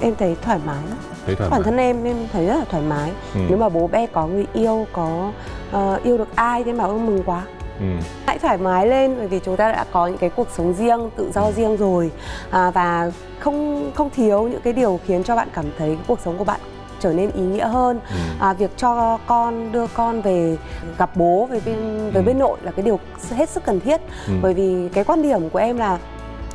[0.01, 2.65] em thấy thoải mái lắm thấy thoải bản mái thân em em thấy rất là
[2.71, 3.41] thoải mái Ừ.
[3.49, 5.33] nếu mà bố bé có người yêu có
[5.73, 7.43] ờ, yêu được ai thì bảo ơn mừng quá
[7.81, 7.85] ừ.
[8.27, 11.11] hãy thoải mái lên bởi vì chúng ta đã có những cái cuộc sống riêng
[11.17, 12.11] tự do riêng rồi
[12.51, 16.39] à, và không không thiếu những cái điều khiến cho bạn cảm thấy cuộc sống
[16.39, 16.61] của bạn
[17.01, 18.17] trở nên ý nghĩa hơn Ừ.
[18.41, 20.57] à, việc cho con đưa con về
[20.99, 22.27] gặp bố về bên với Ừ.
[22.27, 22.99] bên nội là cái điều
[23.37, 24.33] hết sức cần thiết Ừ.
[24.43, 25.99] bởi vì cái quan điểm của em là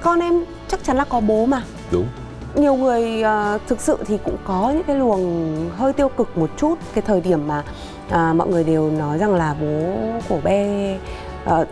[0.02, 2.08] con em chắc chắn là có bố mà đúng
[2.56, 6.50] nhiều người à, thực sự thì cũng có những cái luồng hơi tiêu cực một
[6.58, 7.64] chút cái thời điểm mà
[8.10, 9.94] à, mọi người đều nói rằng là bố
[10.30, 10.98] của bé
[11.46, 11.66] à,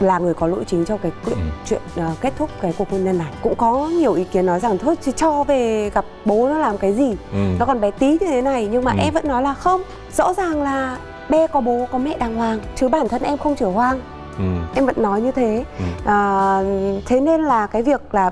[0.00, 1.42] là người có lỗi chính trong cái chuyện, Ừ.
[1.66, 4.60] chuyện à, kết thúc cái cuộc hôn nhân này cũng có nhiều ý kiến nói
[4.60, 7.38] rằng thôi thì cho về gặp bố nó làm cái gì ừ.
[7.58, 8.98] nó còn bé tí như thế này nhưng mà Ừ.
[9.00, 9.82] em vẫn nói là không
[10.16, 13.56] rõ ràng là bé có bố có mẹ đàng hoàng chứ bản thân em không
[13.56, 14.00] chở hoang
[14.38, 14.44] Ừ.
[14.74, 15.84] em vẫn nói như thế Ừ.
[16.06, 16.58] à,
[17.06, 18.30] thế nên là cái việc là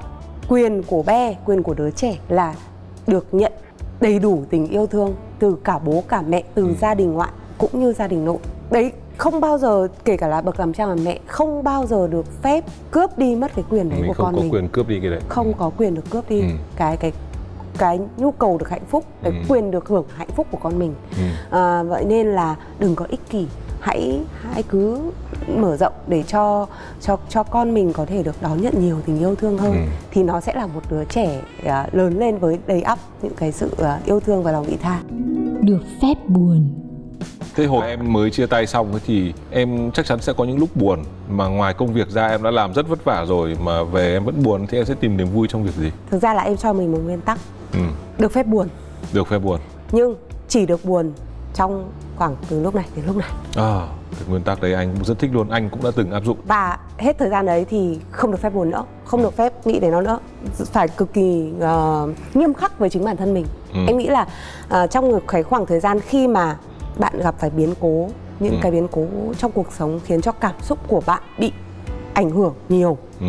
[0.53, 2.55] quyền của bé quyền của đứa trẻ là
[3.07, 3.53] được nhận
[4.01, 6.75] đầy đủ tình yêu thương từ cả bố cả mẹ từ Ừ.
[6.81, 8.37] gia đình ngoại cũng như gia đình nội
[8.71, 12.09] đấy không bao giờ kể cả là bậc làm cha làm mẹ không bao giờ
[12.09, 14.69] được phép cướp đi mất cái quyền đấy mình của không con có mình quyền
[14.69, 16.47] cướp đi cái đấy không có quyền được cướp đi Ừ.
[16.77, 17.13] cái cái
[17.79, 19.39] cái nhu cầu được hạnh phúc cái Ừ.
[19.49, 21.57] quyền được hưởng hạnh phúc của con mình Ừ.
[21.59, 23.47] à, vậy nên là đừng có ích kỷ
[23.83, 24.21] hãy
[24.53, 25.01] hãy cứ
[25.57, 26.67] mở rộng để cho
[27.01, 29.79] cho cho con mình có thể được đón nhận nhiều tình yêu thương hơn Ừ.
[30.11, 33.53] thì nó sẽ là một đứa trẻ à, lớn lên với đầy ắp những cái
[33.53, 35.01] sự à, yêu thương và lòng vị tha
[35.61, 36.69] được phép buồn
[37.55, 40.59] Thế hồi em mới chia tay xong ấy thì em chắc chắn sẽ có những
[40.59, 40.99] lúc buồn
[41.31, 44.25] mà ngoài công việc ra em đã làm rất vất vả rồi mà về em
[44.25, 45.91] vẫn buồn thì em sẽ tìm niềm vui trong việc gì?
[46.11, 47.39] thực ra là em cho mình một nguyên tắc
[47.73, 47.79] Ừ,
[48.19, 48.69] được phép buồn
[49.13, 49.61] được phép buồn.
[49.93, 50.15] nhưng
[50.49, 51.13] chỉ được buồn
[51.55, 53.87] trong khoảng từ lúc này đến lúc này À,
[54.19, 56.39] cái nguyên tắc đấy anh cũng rất thích luôn, anh cũng đã từng áp dụng.
[56.47, 59.81] và hết thời gian đấy thì không được phép buồn nữa không được phép nghĩ
[59.81, 60.19] đến nó nữa
[60.65, 63.79] phải cực kỳ ờ, nghiêm khắc với chính bản thân mình Ừ.
[63.87, 64.27] em nghĩ là
[64.69, 66.57] ờ, trong cái khoảng thời gian khi mà
[66.99, 68.09] bạn gặp phải biến cố
[68.41, 68.59] những Ừ.
[68.63, 69.07] cái biến cố
[69.39, 71.53] trong cuộc sống khiến cho cảm xúc của bạn bị
[72.15, 73.27] ảnh hưởng nhiều Ừ.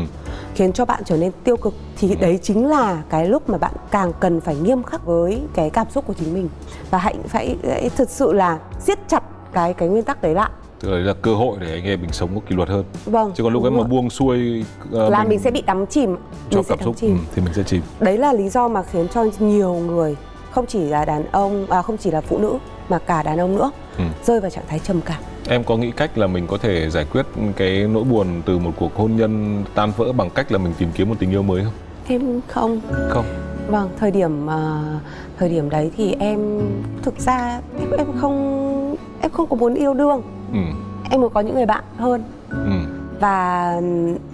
[0.56, 3.74] khiến cho bạn trở nên tiêu cực thì đấy chính là cái lúc mà bạn
[3.92, 6.50] càng cần phải nghiêm khắc với cái cảm xúc của chính mình
[6.92, 10.50] và hãy phải, phải thực sự là siết chặt cái cái nguyên tắc đấy lại
[10.80, 12.84] Tức là là cơ hội để anh em mình sống có kỷ luật hơn.
[13.06, 16.16] vâng Chứ còn lúc ấy mà buông xuôi ờ, là mình sẽ bị đắm chìm
[16.50, 17.82] cho mình cảm xúc chìm ừ, thì mình sẽ chìm.
[18.00, 20.16] đấy là lý do mà khiến cho nhiều người
[20.52, 22.58] không chỉ là đàn ông à không chỉ là phụ nữ
[22.90, 24.04] mà cả đàn ông nữa Ừ.
[24.26, 27.06] rơi vào trạng thái trầm cảm Em có nghĩ cách là mình có thể giải
[27.12, 27.26] quyết
[27.56, 30.90] cái nỗi buồn từ một cuộc hôn nhân tan vỡ bằng cách là mình tìm
[30.96, 31.74] kiếm một tình yêu mới không?
[32.08, 33.26] em không Không.
[33.68, 34.82] vâng thời điểm à,
[35.38, 36.40] thời điểm đấy thì em
[37.02, 40.22] thực ra em em không em không có muốn yêu đương
[40.54, 40.60] Ừ.
[41.12, 42.72] em muốn có những người bạn hơn Ừ.
[43.20, 43.74] và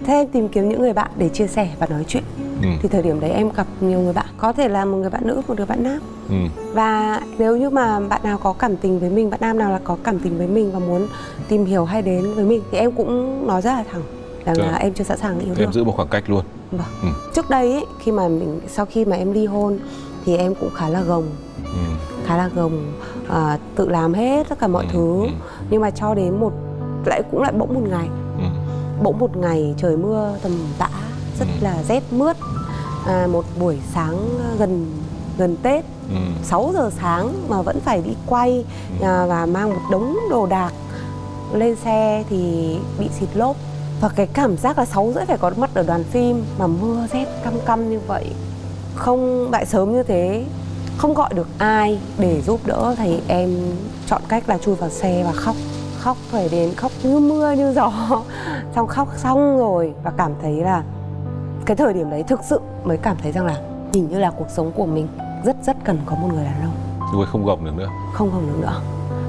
[0.04, 2.22] thế em tìm kiếm những người bạn để chia sẻ và nói chuyện
[2.62, 2.68] Ừ.
[2.82, 5.26] thì thời điểm đấy em gặp nhiều người bạn có thể là một người bạn
[5.26, 6.34] nữ một người bạn nam Ừ.
[6.72, 9.80] và nếu như mà bạn nào có cảm tình với mình bạn nam nào là
[9.84, 11.06] có cảm tình với mình và muốn
[11.48, 14.02] tìm hiểu hay đến với mình thì em cũng nói rất là thẳng
[14.44, 14.64] rằng Dạ.
[14.64, 16.44] là em chưa sẵn sàng yêu Em giữ một khoảng cách luôn.
[16.72, 16.86] vâng.
[17.02, 17.08] Ừ.
[17.34, 19.78] trước đây ấy, khi mà mình sau khi mà em ly hôn
[20.24, 21.24] thì em cũng khá là gồng
[21.64, 21.80] Ừ.
[22.26, 22.92] khá là gồng
[23.28, 25.28] à, tự làm hết tất cả mọi Ừ, thứ ừ.
[25.70, 26.52] nhưng mà cho đến một
[27.06, 28.44] lại cũng lại bỗng một ngày Ừ.
[29.02, 30.88] bỗng một ngày trời mưa tầm tã
[31.38, 31.64] rất Ừ.
[31.64, 32.36] là rét mướt
[33.06, 34.16] à, một buổi sáng
[34.58, 35.00] gần
[35.38, 35.84] gần Tết.
[36.10, 36.16] Ừ.
[36.42, 38.64] 6 giờ sáng mà vẫn phải đi quay
[39.02, 40.72] à, và mang một đống đồ đạc
[41.52, 43.56] lên xe thì bị xịt lốp.
[44.00, 47.06] Và cái cảm giác là 6 rưỡi phải có mặt ở đoàn phim mà mưa
[47.12, 48.26] rét căm căm như vậy.
[48.94, 50.44] Không lại sớm như thế
[51.00, 53.50] không gọi được ai để giúp đỡ thì em
[54.06, 55.56] chọn cách là chui vào xe và khóc.
[55.98, 57.92] Khóc phải đến khóc như mưa như gió.
[58.74, 60.82] Xong khóc xong rồi và cảm thấy là
[61.66, 63.56] cái thời điểm đấy thực sự mới cảm thấy rằng là
[63.94, 65.08] hình như là cuộc sống của mình
[65.44, 66.74] rất rất cần có một người đàn ông.
[67.14, 67.88] Rồi không gồng được nữa.
[68.12, 68.80] không gồng được nữa.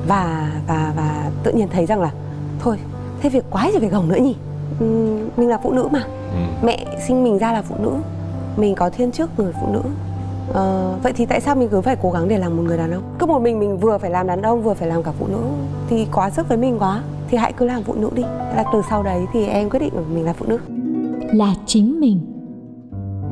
[0.07, 2.11] Và và và tự nhiên thấy rằng là
[2.59, 2.77] thôi
[3.21, 4.35] thế việc quái gì phải gồng nữa nhỉ?
[4.79, 6.03] Ừm, mình là phụ nữ mà.
[6.31, 6.65] Ừ.
[6.65, 7.91] mẹ sinh mình ra là phụ nữ
[8.57, 9.81] mình có thiên chức người phụ nữ.
[10.53, 12.91] Ờ, vậy thì tại sao mình cứ phải cố gắng để làm một người đàn
[12.91, 13.03] ông?
[13.19, 15.39] Cứ một mình mình vừa phải làm đàn ông vừa phải làm cả phụ nữ.
[15.89, 18.23] Thì quá sức với mình quá thì hãy cứ làm phụ nữ đi.
[18.23, 20.59] Thế là từ sau đấy thì em quyết định mình là phụ nữ
[21.33, 22.19] là chính mình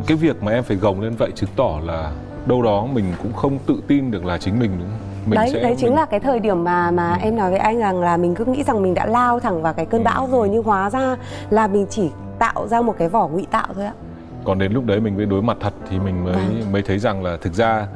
[0.08, 2.12] Cái việc mà em phải gồng lên vậy chứng tỏ là
[2.46, 5.00] đâu đó mình cũng không tự tin được là chính mình đúng không?
[5.26, 7.60] Mình đấy sẽ- đấy chính mình- là cái thời điểm mà mà em nói với
[7.60, 10.28] anh rằng là mình cứ nghĩ rằng mình đã lao thẳng vào cái cơn bão
[10.32, 11.16] rồi nhưng hóa ra
[11.50, 12.10] là mình chỉ
[12.40, 13.94] tạo ra một cái vỏ ngụy tạo thôi ạ
[14.44, 16.72] còn đến lúc đấy mình mới đối mặt thật thì mình mới Vâng.
[16.72, 17.88] mới thấy rằng là thực ra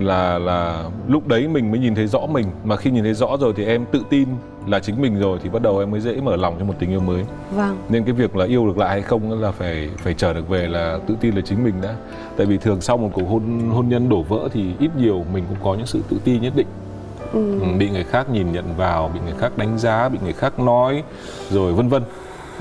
[0.00, 2.46] là là lúc đấy mình mới nhìn thấy rõ mình.
[2.64, 4.28] Mà khi nhìn thấy rõ rồi thì em tự tin
[4.66, 6.90] là chính mình rồi thì bắt đầu em mới dễ mở lòng cho một tình
[6.90, 7.24] yêu mới.
[7.50, 7.76] Vâng.
[7.88, 10.66] Nên cái việc là yêu được lại hay không là phải phải trở được về
[10.66, 11.94] là tự tin là chính mình đã.
[12.36, 15.44] Tại vì thường sau một cuộc hôn hôn nhân đổ vỡ thì ít nhiều mình
[15.48, 16.66] cũng có những sự tự ti nhất định.
[17.32, 17.60] Ừ.
[17.60, 20.60] Ừ, bị người khác nhìn nhận vào bị người khác đánh giá bị người khác
[20.60, 21.02] nói
[21.50, 22.02] rồi vân vân.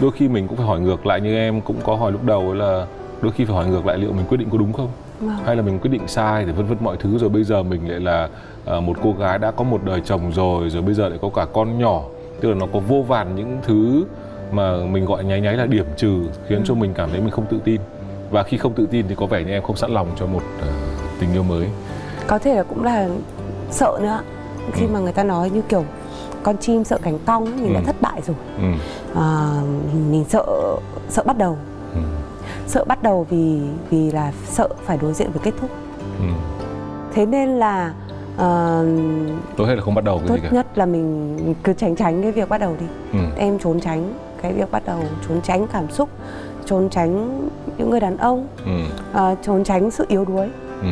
[0.02, 2.54] Đôi khi mình cũng phải hỏi ngược lại như em cũng có hỏi lúc đầu
[2.54, 2.86] là
[3.22, 4.90] đôi khi phải hỏi ngược lại liệu mình quyết định có đúng không
[5.22, 5.38] Vâng.
[5.46, 7.90] hay là mình quyết định sai thì vân vân mọi thứ rồi bây giờ mình
[7.90, 8.30] lại là
[8.66, 11.30] à, một cô gái đã có một đời chồng rồi rồi bây giờ lại có
[11.36, 12.02] cả con nhỏ
[12.42, 14.06] tức là nó có vô vàn những thứ
[14.52, 17.46] mà mình gọi nháy nháy là điểm trừ khiến cho mình cảm thấy mình không
[17.50, 17.82] tự tin
[18.32, 20.42] và khi không tự tin thì có vẻ như em không sẵn lòng cho một
[20.62, 20.68] à,
[21.20, 21.68] tình yêu mới
[22.28, 23.08] có thể là cũng là
[23.72, 24.20] sợ nữa
[24.74, 24.90] khi Ừ.
[24.94, 25.84] mà người ta nói như kiểu
[26.44, 27.84] con chim sợ cánh cong ấy, mình đã Ừ.
[27.86, 28.64] thất bại rồi ừ.
[29.16, 29.50] à,
[30.12, 30.46] mình sợ
[31.10, 31.58] sợ bắt đầu
[31.94, 32.00] Ừ.
[32.68, 35.70] sợ bắt đầu vì vì là sợ phải đối diện với kết thúc
[36.20, 36.26] Ừ.
[37.14, 37.94] thế nên là
[38.38, 38.86] ờ,
[39.58, 41.96] tốt hết là không bắt đầu cái tốt gì cả nhất là mình cứ tránh
[41.96, 43.20] tránh cái việc bắt đầu đi ừ.
[43.38, 46.10] em trốn tránh cái việc bắt đầu trốn tránh cảm xúc
[46.66, 47.40] trốn tránh
[47.78, 48.72] những người đàn ông Ừ.
[49.14, 50.50] ờ, trốn tránh sự yếu đuối
[50.82, 50.88] Ừ.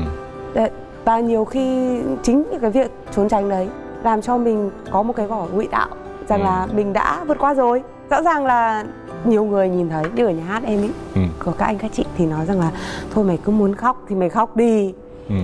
[1.05, 3.67] Và nhiều khi chính những cái việc trốn tránh đấy
[4.03, 5.87] làm cho mình có một cái vỏ ngụy tạo
[6.29, 6.45] rằng Ừ.
[6.45, 8.83] là mình đã vượt qua rồi rõ ràng là
[9.27, 11.21] nhiều người nhìn thấy như ở nhà hát em ý Ừ.
[11.39, 12.71] có các anh các chị thì nói rằng là
[13.13, 14.93] thôi mày cứ muốn khóc thì mày khóc đi
[15.29, 15.35] ừ.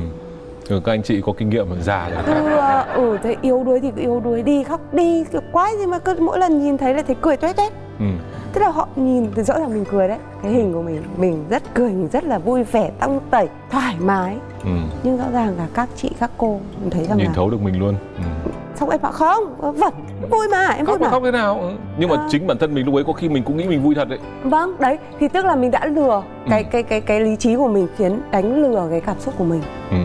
[0.70, 3.80] Ừ, các anh chị có kinh nghiệm già rồi ừ, ờ, ừ thế yếu đuối
[3.80, 6.78] thì cứ yếu đuối đi khóc đi kiểu quái gì mà cứ mỗi lần nhìn
[6.78, 8.06] thấy là thấy cười toét toét ừ.
[8.54, 11.44] tức là họ nhìn thì rõ ràng mình cười đấy cái hình của mình mình
[11.50, 14.70] rất cười mình rất là vui vẻ tăng tẩy thoải mái Ừ.
[15.04, 17.62] nhưng rõ ràng là các chị các cô mình thấy rằng nhìn là thấu được
[17.62, 18.51] mình luôn ừ.
[18.82, 19.94] Xong em bảo không vẫn
[20.30, 21.70] vui mà em vui khóc mà mà khóc thế nào ừ.
[21.98, 22.28] nhưng mà À.
[22.30, 24.20] chính bản thân mình lúc ấy có khi mình cũng nghĩ mình vui thật đấy
[24.44, 26.70] vâng đấy thì tức là mình đã lừa cái Ừ.
[26.72, 29.62] cái cái cái lý trí của mình khiến đánh lừa cái cảm xúc của mình
[29.91, 29.98] ừ.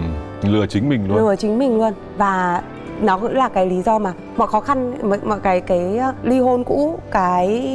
[0.49, 2.63] lừa chính mình luôn lừa chính mình luôn và
[3.01, 6.15] nó cũng là cái lý do mà mọi khó khăn mọi, mọi cái cái uh,
[6.25, 7.73] ly hôn cũ cái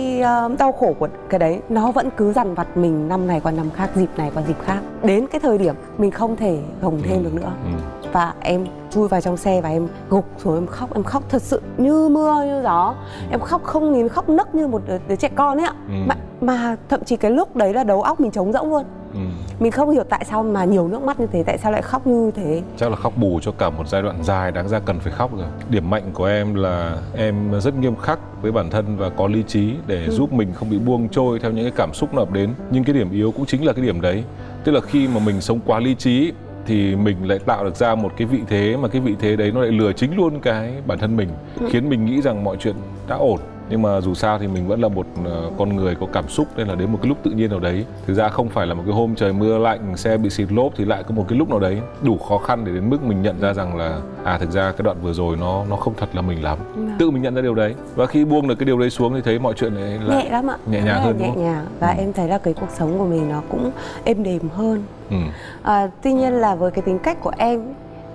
[0.51, 3.51] uh, đau khổ của cái đấy nó vẫn cứ dằn vặt mình năm này qua
[3.51, 7.01] năm khác dịp này qua dịp khác đến cái thời điểm mình không thể gồng
[7.03, 8.00] thêm được nữa ừ.
[8.11, 11.41] Và em chui vào trong xe và em gục xuống em khóc em khóc thật
[11.41, 12.95] sự như mưa như gió.
[13.31, 15.73] Em khóc không nhìn khóc nấc như một đứa, đứa trẻ con ấy ạ.
[15.87, 15.93] Ừ.
[16.07, 18.83] mà, mà thậm chí cái lúc đấy là đầu óc mình trống rỗng luôn.
[19.13, 19.19] Ừ.
[19.59, 22.07] mình không hiểu tại sao mà nhiều nước mắt như thế tại sao lại khóc
[22.07, 22.61] như thế.
[22.77, 25.37] Chắc là khóc bù cho cả một giai đoạn dài đáng ra cần phải khóc
[25.37, 25.45] rồi.
[25.69, 29.43] Điểm mạnh của em là em rất nghiêm khắc với bản thân và có lý
[29.47, 30.11] trí để Ừ.
[30.11, 32.49] giúp mình không bị buông trôi theo những cái cảm xúc nó ập đến.
[32.71, 34.23] Nhưng cái điểm yếu cũng chính là cái điểm đấy.
[34.63, 36.31] Tức là khi mà mình sống quá lý trí
[36.65, 39.51] thì mình lại tạo được ra một cái vị thế mà cái vị thế đấy
[39.51, 41.67] nó lại lừa chính luôn cái bản thân mình Ừ.
[41.71, 42.75] khiến mình nghĩ rằng mọi chuyện
[43.07, 43.39] đã ổn
[43.71, 46.47] nhưng mà dù sao thì mình vẫn là một ờ, con người có cảm xúc
[46.57, 48.73] nên là đến một cái lúc tự nhiên nào đấy thực ra không phải là
[48.73, 51.37] một cái hôm trời mưa lạnh xe bị xịt lốp thì lại có một cái
[51.37, 54.37] lúc nào đấy đủ khó khăn để đến mức mình nhận ra rằng là à
[54.37, 56.91] thực ra cái đoạn vừa rồi nó nó không thật là mình lắm Vâng.
[56.99, 59.21] tự mình nhận ra điều đấy và khi buông được cái điều đấy xuống thì
[59.21, 61.43] thấy mọi chuyện này là nhẹ lắm ạ nhẹ nhàng hơn, đúng nhẹ không?
[61.43, 61.95] nhàng và Ừ.
[61.97, 63.71] em thấy là cái cuộc sống của mình nó cũng
[64.03, 65.15] êm đềm hơn ừ.
[65.63, 67.61] à, tuy nhiên là với cái tính cách của em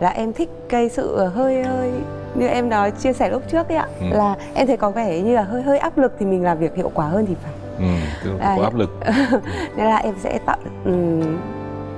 [0.00, 1.92] là em thích cái sự hơi hơi
[2.34, 4.06] như em nói chia sẻ lúc trước ấy ạ Ừ.
[4.10, 6.76] là em thấy có vẻ như là hơi hơi áp lực thì mình làm việc
[6.76, 7.52] hiệu quả hơn thì phải
[8.24, 8.30] ừ.
[8.40, 8.90] À, có áp lực
[9.76, 11.38] nên là em sẽ tạo ừm,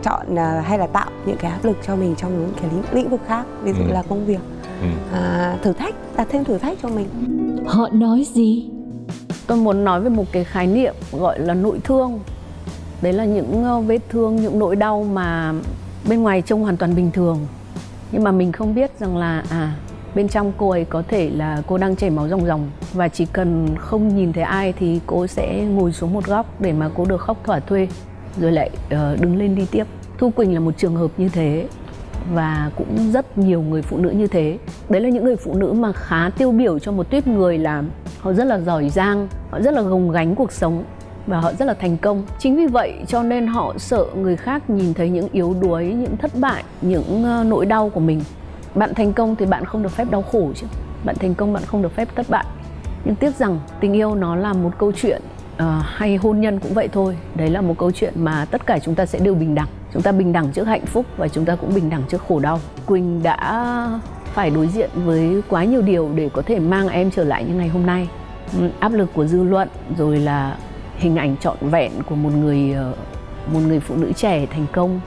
[0.03, 2.83] chọn à, hay là tạo những cái áp lực cho mình trong những cái lĩnh,
[2.93, 3.93] lĩnh vực khác ví dụ Ừ.
[3.93, 4.41] là công việc
[4.81, 4.87] ừ.
[5.13, 7.07] à, thử thách đặt thêm thử thách cho mình
[7.67, 8.71] Họ nói gì?
[9.47, 12.21] tôi muốn nói về một cái khái niệm gọi là nội thương
[13.03, 15.53] đấy là những ờ, vết thương những nỗi đau mà
[16.09, 17.39] bên ngoài trông hoàn toàn bình thường
[18.13, 19.75] nhưng mà mình không biết rằng là à
[20.15, 22.71] bên trong cô ấy có thể là cô đang chảy máu ròng ròng.
[22.93, 26.73] Và chỉ cần không nhìn thấy ai thì cô sẽ ngồi xuống một góc để
[26.73, 27.89] mà cô được khóc thỏa thuê.
[28.41, 29.85] Rồi lại uh, đứng lên đi tiếp.
[30.19, 31.67] Thu quỳnh là một trường hợp như thế.
[32.33, 34.59] Và cũng rất nhiều người phụ nữ như thế.
[34.89, 37.83] Đấy là những người phụ nữ mà khá tiêu biểu cho một tuyết người là
[38.21, 40.85] họ rất là giỏi giang họ rất là gồng gánh cuộc sống
[41.29, 42.23] và họ rất là thành công.
[42.39, 46.17] Chính vì vậy cho nên họ sợ người khác nhìn thấy những yếu đuối những
[46.17, 48.21] thất bại những ờ, nỗi đau của mình.
[48.75, 50.67] Bạn thành công thì bạn không được phép đau khổ chứ.
[51.05, 52.45] Bạn thành công bạn không được phép thất bại.
[53.05, 55.23] Nhưng tiếc rằng tình yêu nó là một câu chuyện
[55.55, 57.17] uh, hay hôn nhân cũng vậy thôi.
[57.35, 59.69] Đấy là một câu chuyện mà tất cả chúng ta sẽ đều bình đẳng.
[59.93, 62.39] Chúng ta bình đẳng trước hạnh phúc và chúng ta cũng bình đẳng trước khổ
[62.39, 62.61] đau.
[62.87, 67.25] Quỳnh đã phải đối diện với quá nhiều điều để có thể mang em trở
[67.25, 68.09] lại như ngày hôm nay.
[68.81, 70.57] Áp lực của dư luận rồi là
[70.99, 72.93] hình ảnh trọn vẹn của một người ờ,
[73.53, 75.01] một người phụ nữ trẻ thành công,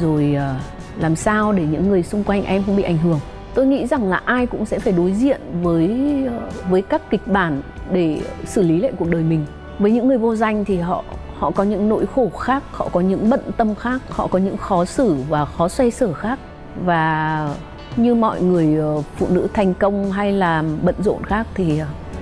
[0.00, 0.54] rồi ờ,
[0.98, 3.20] làm sao để những người xung quanh em không bị ảnh hưởng.
[3.54, 5.90] Tôi nghĩ rằng là ai cũng sẽ phải đối diện với
[6.28, 9.46] ờ, với các kịch bản để xử lý lại cuộc đời mình.
[9.78, 11.04] Với những người vô danh thì họ
[11.38, 14.56] họ có những nỗi khổ khác, họ có những bận tâm khác, họ có những
[14.56, 16.38] khó xử và khó xoay sở khác.
[16.84, 17.54] Và
[17.96, 18.78] như mọi người
[19.16, 21.80] phụ nữ thành công hay là bận rộn khác thì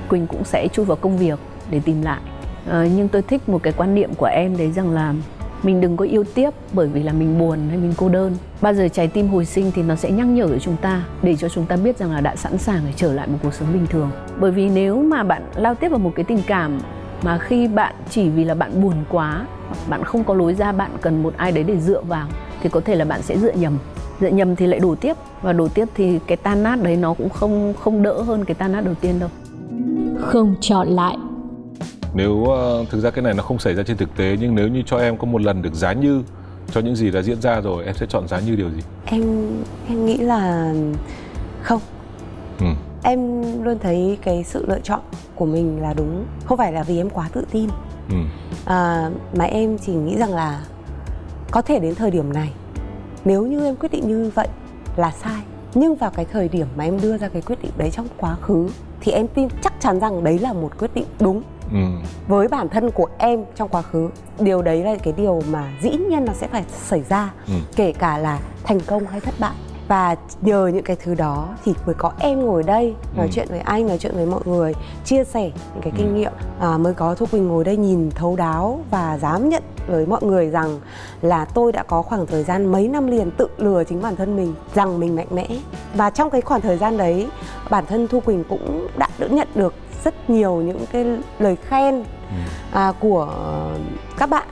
[0.08, 1.38] quỳnh cũng sẽ chui vào công việc
[1.70, 2.20] để tìm lại.
[2.68, 5.14] Ờ, nhưng tôi thích một cái quan niệm của em đấy rằng là
[5.62, 8.36] mình đừng có yêu tiếp bởi vì là mình buồn hay mình cô đơn.
[8.60, 11.36] Bao giờ trái tim hồi sinh thì nó sẽ nhắc nhở cho chúng ta để
[11.36, 13.68] cho chúng ta biết rằng là đã sẵn sàng để trở lại một cuộc sống
[13.72, 14.10] bình thường.
[14.40, 16.80] Bởi vì nếu mà bạn lao tiếp vào một cái tình cảm
[17.22, 19.46] mà khi bạn chỉ vì là bạn buồn quá
[19.88, 22.28] bạn không có lối ra bạn cần một ai đấy để dựa vào
[22.62, 23.78] thì có thể là bạn sẽ dựa nhầm.
[24.20, 27.14] Dựa nhầm thì lại đổ tiếp và đổ tiếp thì cái tan nát đấy nó
[27.14, 29.28] cũng không không đỡ hơn cái tan nát đầu tiên đâu.
[30.20, 31.16] Không chọn lại
[32.16, 34.68] nếu ờ, thực ra cái này nó không xảy ra trên thực tế nhưng nếu
[34.68, 36.22] như cho em có một lần được giá như
[36.72, 38.80] cho những gì đã diễn ra rồi em sẽ chọn giá như điều gì?
[39.04, 39.22] Em
[39.88, 40.74] em nghĩ là
[41.62, 41.80] không.
[42.58, 42.66] Ừ.
[43.02, 45.00] em luôn thấy cái sự lựa chọn
[45.34, 46.24] của mình là đúng.
[46.44, 47.68] Không phải là vì em quá tự tin.
[48.10, 48.16] Ừ.
[48.64, 50.60] à, mà em chỉ nghĩ rằng là
[51.50, 52.52] có thể đến thời điểm này
[53.24, 54.48] nếu như em quyết định như vậy
[54.96, 55.42] là sai.
[55.74, 58.36] Nhưng vào cái thời điểm mà em đưa ra cái quyết định đấy trong quá
[58.42, 58.68] khứ
[59.00, 61.78] thì em tin chắc chắn rằng đấy là một quyết định đúng Ừ.
[62.28, 64.08] với bản thân của em trong quá khứ
[64.40, 67.52] điều đấy là cái điều mà dĩ nhiên nó sẽ phải xảy ra Ừ.
[67.76, 69.52] kể cả là thành công hay thất bại
[69.88, 73.30] và nhờ những cái thứ đó thì mới có em ngồi đây nói Ừ.
[73.34, 74.72] chuyện với anh nói chuyện với mọi người
[75.04, 78.36] chia sẻ những cái kinh nghiệm à, mới có thu quỳnh ngồi đây nhìn thấu
[78.36, 80.80] đáo và dám nhận với mọi người rằng
[81.22, 84.36] là tôi đã có khoảng thời gian mấy năm liền tự lừa chính bản thân
[84.36, 85.46] mình rằng mình mạnh mẽ
[85.94, 87.28] và trong cái khoảng thời gian đấy
[87.70, 89.74] bản thân thu quỳnh cũng đã được nhận được
[90.06, 91.04] rất nhiều những cái
[91.38, 92.04] lời khen
[92.72, 93.34] à, của
[94.18, 94.48] các bạn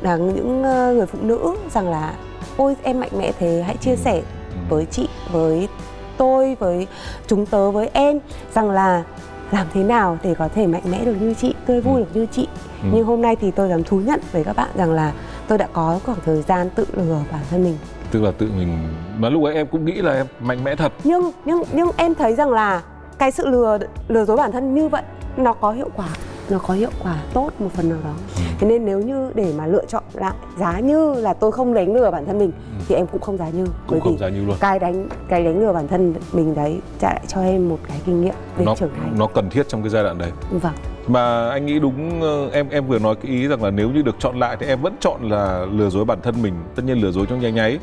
[0.00, 2.14] là những ờ, người phụ nữ rằng là
[2.56, 4.22] ôi em mạnh mẽ thế hãy chia sẻ
[4.68, 5.68] với chị với
[6.16, 6.86] tôi với
[7.26, 8.18] chúng tớ với em
[8.54, 9.04] rằng là
[9.50, 12.26] làm thế nào để có thể mạnh mẽ được như chị tươi vui được như
[12.32, 12.48] chị.
[12.82, 12.88] Ừ.
[12.92, 15.12] nhưng hôm nay thì tôi dám thú nhận với các bạn rằng là
[15.48, 17.76] tôi đã có khoảng thời gian tự lừa bản thân mình.
[18.10, 18.78] Tức là tự mình
[19.18, 20.92] mà lúc ấy em cũng nghĩ là em mạnh mẽ thật.
[21.04, 22.82] Nhưng nhưng nhưng em thấy rằng là
[23.22, 25.02] cái sự lừa lừa dối bản thân như vậy
[25.36, 26.08] nó có hiệu quả
[26.50, 28.14] nó có hiệu quả tốt một phần nào đó.
[28.36, 28.42] Ừ.
[28.58, 31.94] thế nên nếu như để mà lựa chọn lại giá như là tôi không đánh
[31.94, 32.52] lừa bản thân mình
[32.88, 33.64] thì em cũng không giá như.
[33.64, 33.70] Ừ.
[33.86, 34.56] cũng không ra như luôn.
[34.60, 38.00] cái đánh cái đánh lừa bản thân mình đấy trả lại cho em một cái
[38.06, 39.14] kinh nghiệm để nó trưởng thành.
[39.18, 40.30] nó cần thiết trong cái giai đoạn đấy.
[40.50, 40.74] Vâng
[41.08, 44.02] mà anh nghĩ đúng ờ, em em vừa nói cái ý rằng là nếu như
[44.02, 46.54] được chọn lại thì em vẫn chọn là lừa dối bản thân mình.
[46.74, 47.78] Tất nhiên lừa dối trong nháy nháy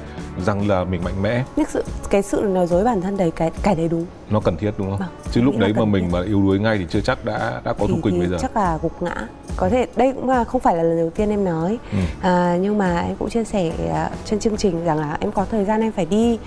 [0.45, 1.43] rằng là mình mạnh mẽ.
[1.55, 4.05] Nhưng sự cái sự nói dối bản thân đấy cái cái đấy đúng.
[4.29, 4.99] Nó cần thiết đúng không?
[4.99, 6.13] Vâng, chứ lúc đấy mà mình thiết.
[6.13, 8.37] mà yếu đuối ngay thì chưa chắc đã đã có thu quỳnh thì bây giờ.
[8.41, 9.27] chắc là gục ngã.
[9.57, 11.77] Có thể đây cũng là không phải là lần đầu tiên em nói.
[11.91, 11.97] Ừ.
[12.21, 15.45] à, nhưng mà em cũng chia sẻ à, trên chương trình rằng là em có
[15.51, 16.39] thời gian em phải đi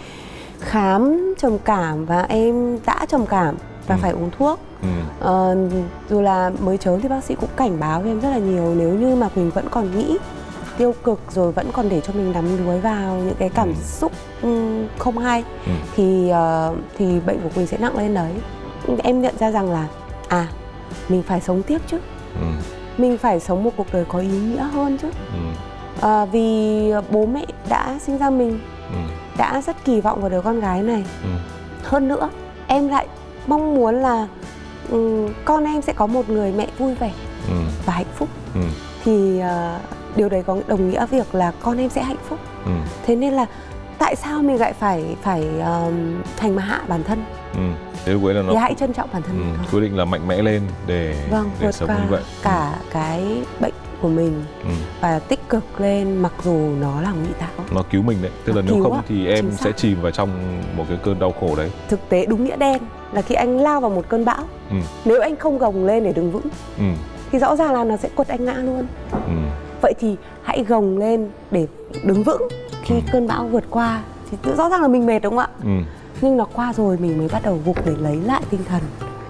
[0.60, 3.56] khám trầm cảm và em đã trầm cảm
[3.86, 3.98] và Ừ.
[4.02, 4.88] phải uống thuốc ừ.
[5.20, 5.56] Ờ,
[6.10, 8.94] dù là mới chớm thì bác sĩ cũng cảnh báo em rất là nhiều nếu
[8.94, 10.16] như mà Quỳnh vẫn còn nghĩ
[10.78, 13.74] tiêu cực rồi vẫn còn để cho mình đắm đuối vào những cái cảm Ừ.
[13.84, 15.72] xúc ừm, không hay Ừ.
[15.96, 18.32] thì ờ, thì bệnh của Quỳnh sẽ nặng lên đấy
[19.02, 19.86] em nhận ra rằng là
[20.28, 20.46] à
[21.08, 21.98] mình phải sống tiếp chứ
[22.40, 22.46] Ừ.
[22.98, 25.38] mình phải sống một cuộc đời có ý nghĩa hơn chứ Ừ.
[26.00, 28.58] Ờ, vì bố mẹ đã sinh ra mình
[28.92, 28.98] Ừ.
[29.38, 31.28] đã rất kỳ vọng vào đứa con gái này Ừ.
[31.84, 32.28] hơn nữa
[32.66, 33.06] em lại
[33.46, 34.26] mong muốn là
[34.90, 37.12] ừm, con em sẽ có một người mẹ vui vẻ
[37.48, 37.54] Ừ.
[37.86, 38.60] và hạnh phúc Ừ.
[39.04, 39.78] thì ờ,
[40.16, 42.70] điều đấy có đồng nghĩa việc là con em sẽ hạnh phúc Ừ.
[43.06, 43.46] thế nên là
[43.98, 47.24] tại sao mình lại phải phải ờm, thành mà hạ bản thân
[47.54, 47.60] Ừ.
[48.04, 49.56] thế ấy là nó thì hãy trân trọng bản thân ừ.
[49.56, 52.22] thôi quyết định là mạnh mẽ lên để vâng để vượt sống qua như vậy
[52.42, 54.70] cả cái bệnh của mình ừ.
[55.00, 58.52] và tích cực lên mặc dù nó là ngụy tạo nó cứu mình đấy tức
[58.56, 60.28] là Nó nếu cứu không ạ, thì em sẽ chìm vào trong
[60.76, 62.78] một cái cơn đau khổ đấy thực tế đúng nghĩa đen
[63.12, 64.76] là khi anh lao vào một cơn bão Ừ.
[65.04, 66.46] nếu anh không gồng lên để đứng vững
[66.78, 66.84] ừ.
[67.32, 69.32] thì rõ ràng là nó sẽ quật anh ngã luôn Ừ.
[69.82, 71.66] vậy thì hãy gồng lên để
[72.04, 72.42] đứng vững
[72.82, 73.00] khi Ừ.
[73.12, 75.70] cơn bão vượt qua thì rõ ràng là mình mệt đúng không ạ Ừ.
[76.20, 78.82] nhưng nó qua rồi mình mới bắt đầu gục để lấy lại tinh thần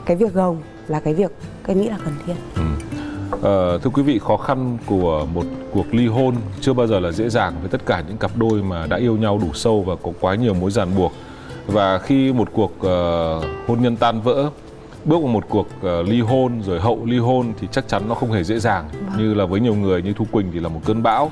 [0.07, 0.57] cái việc gồng
[0.89, 1.31] là cái việc
[1.65, 2.63] cái nghĩ là cần thiết Ừ.
[3.43, 5.43] Ờ, thưa quý vị, khó khăn của một
[5.73, 8.63] cuộc ly hôn chưa bao giờ là dễ dàng với tất cả những cặp đôi
[8.63, 11.13] mà đã yêu nhau đủ sâu và có quá nhiều mối ràng buộc.
[11.67, 14.51] Và khi một cuộc ờ, hôn nhân tan vỡ,
[15.05, 18.15] bước vào một cuộc ờ, ly hôn rồi hậu ly hôn thì chắc chắn nó
[18.15, 18.89] không hề dễ dàng.
[19.19, 21.31] Như là với nhiều người như Thu Quỳnh thì là một cơn bão.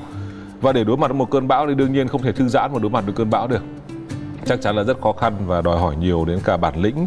[0.60, 2.72] Và để đối mặt với một cơn bão thì đương nhiên không thể thư giãn
[2.72, 3.62] và đối mặt với cơn bão được.
[4.44, 7.06] Chắc chắn là rất khó khăn và đòi hỏi nhiều đến cả bản lĩnh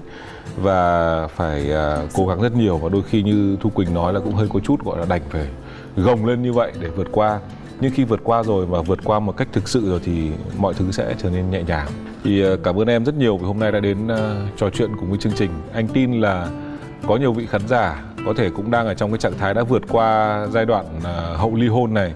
[0.57, 4.19] và phải à, cố gắng rất nhiều và đôi khi như Thu Quỳnh nói là
[4.19, 5.47] cũng hơi có chút gọi là đành phải
[5.95, 7.39] gồng lên như vậy để vượt qua
[7.79, 10.73] nhưng khi vượt qua rồi và vượt qua một cách thực sự rồi thì mọi
[10.73, 11.87] thứ sẽ trở nên nhẹ nhàng
[12.23, 14.89] thì ờ, cảm ơn em rất nhiều vì hôm nay đã đến ờ, trò chuyện
[14.99, 15.51] cùng với chương trình.
[15.73, 16.47] Anh tin là
[17.07, 19.63] có nhiều vị khán giả có thể cũng đang ở trong cái trạng thái đã
[19.63, 22.13] vượt qua giai đoạn ờ, hậu ly hôn này,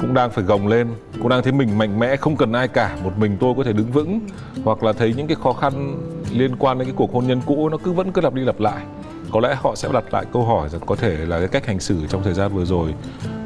[0.00, 2.96] cũng đang phải gồng lên, cũng đang thấy mình mạnh mẽ, không cần ai cả.
[3.04, 4.20] Một mình tôi có thể đứng vững,
[4.64, 5.96] hoặc là thấy những cái khó khăn
[6.32, 8.60] liên quan đến cái cuộc hôn nhân cũ, nó cứ vẫn cứ lặp đi lặp
[8.60, 8.84] lại.
[9.30, 11.80] Có lẽ họ sẽ đặt lại câu hỏi rằng có thể là cái cách hành
[11.80, 12.94] xử trong thời gian vừa rồi,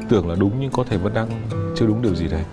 [0.09, 1.27] tưởng là đúng nhưng có thể vẫn đang
[1.75, 2.43] chưa đúng điều gì đấy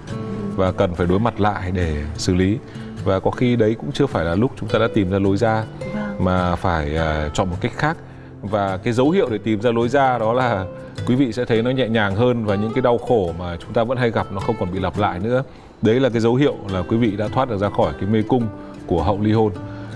[0.57, 2.59] và cần phải đối mặt lại để xử lý
[3.05, 5.37] và có khi đấy cũng chưa phải là lúc chúng ta đã tìm ra lối
[5.37, 6.25] ra Vâng.
[6.25, 7.97] mà phải à, chọn một cách khác.
[8.43, 10.65] Và cái dấu hiệu để tìm ra lối ra đó là
[11.07, 13.73] quý vị sẽ thấy nó nhẹ nhàng hơn và những cái đau khổ mà chúng
[13.73, 15.43] ta vẫn hay gặp nó không còn bị lặp lại nữa.
[15.83, 18.23] Đấy là cái dấu hiệu là quý vị đã thoát được ra khỏi cái mê
[18.29, 18.47] cung
[18.87, 19.53] của hậu ly hôn.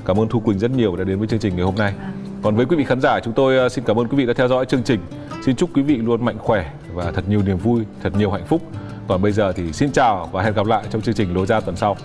[0.06, 1.94] Cảm ơn thu quỳnh rất nhiều đã đến với chương trình ngày hôm nay.
[2.42, 4.32] Còn với quý vị khán giả chúng tôi à, xin cảm ơn quý vị đã
[4.32, 5.00] theo dõi chương trình.
[5.44, 8.46] Xin chúc quý vị luôn mạnh khỏe và thật nhiều niềm vui thật nhiều hạnh
[8.46, 8.62] phúc.
[9.08, 11.60] Còn bây giờ thì xin chào và hẹn gặp lại trong chương trình lối ra
[11.60, 11.96] tuần sau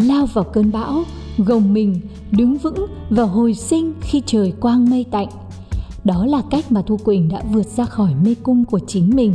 [0.00, 1.02] lao vào cơn bão,
[1.38, 5.28] gồng mình, đứng vững và hồi sinh khi trời quang mây tạnh.
[6.04, 9.32] Đó là cách mà Thu Quỳnh đã vượt ra khỏi mê cung của chính mình.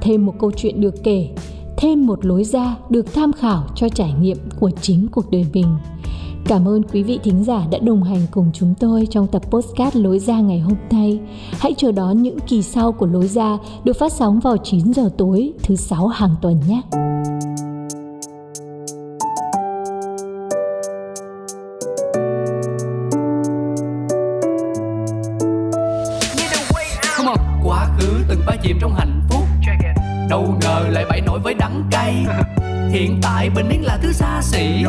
[0.00, 1.28] Thêm một câu chuyện được kể,
[1.76, 5.66] thêm một lối ra được tham khảo cho trải nghiệm của chính cuộc đời mình.
[6.48, 9.96] Cảm ơn quý vị thính giả đã đồng hành cùng chúng tôi trong tập postcard
[9.96, 11.20] Lối ra ngày hôm nay.
[11.58, 15.10] Hãy chờ đón những kỳ sau của Lối ra được phát sóng vào 9 giờ
[15.18, 16.82] tối thứ sáu hàng tuần nhé.
[32.96, 34.84] Hiện tại bình yên là thứ xa xỉ.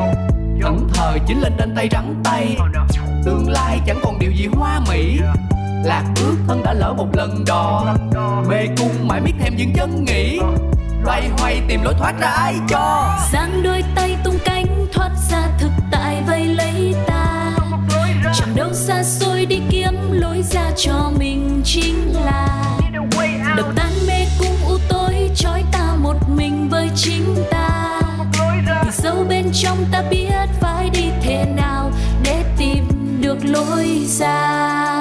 [0.61, 2.57] Thẫn thờ chính lên trên tay trắng tay.
[3.25, 5.19] Tương lai chẳng còn điều gì hoa mỹ.
[5.83, 7.95] Lạc bước thân đã lỡ một lần đò.
[8.49, 10.39] Mê cung mãi miết thêm những chân nghĩ.
[11.03, 13.17] Loay hoay tìm lối thoát ra ai cho.
[13.31, 17.51] Giang đôi tay tung cánh thoát ra thực tại vây lấy ta.
[18.35, 22.46] Chẳng đâu xa xôi đi kiếm lối ra cho mình chính là
[29.47, 31.91] bên trong ta biết phải đi thế nào
[32.23, 32.83] để tìm
[33.21, 34.96] được lối ra.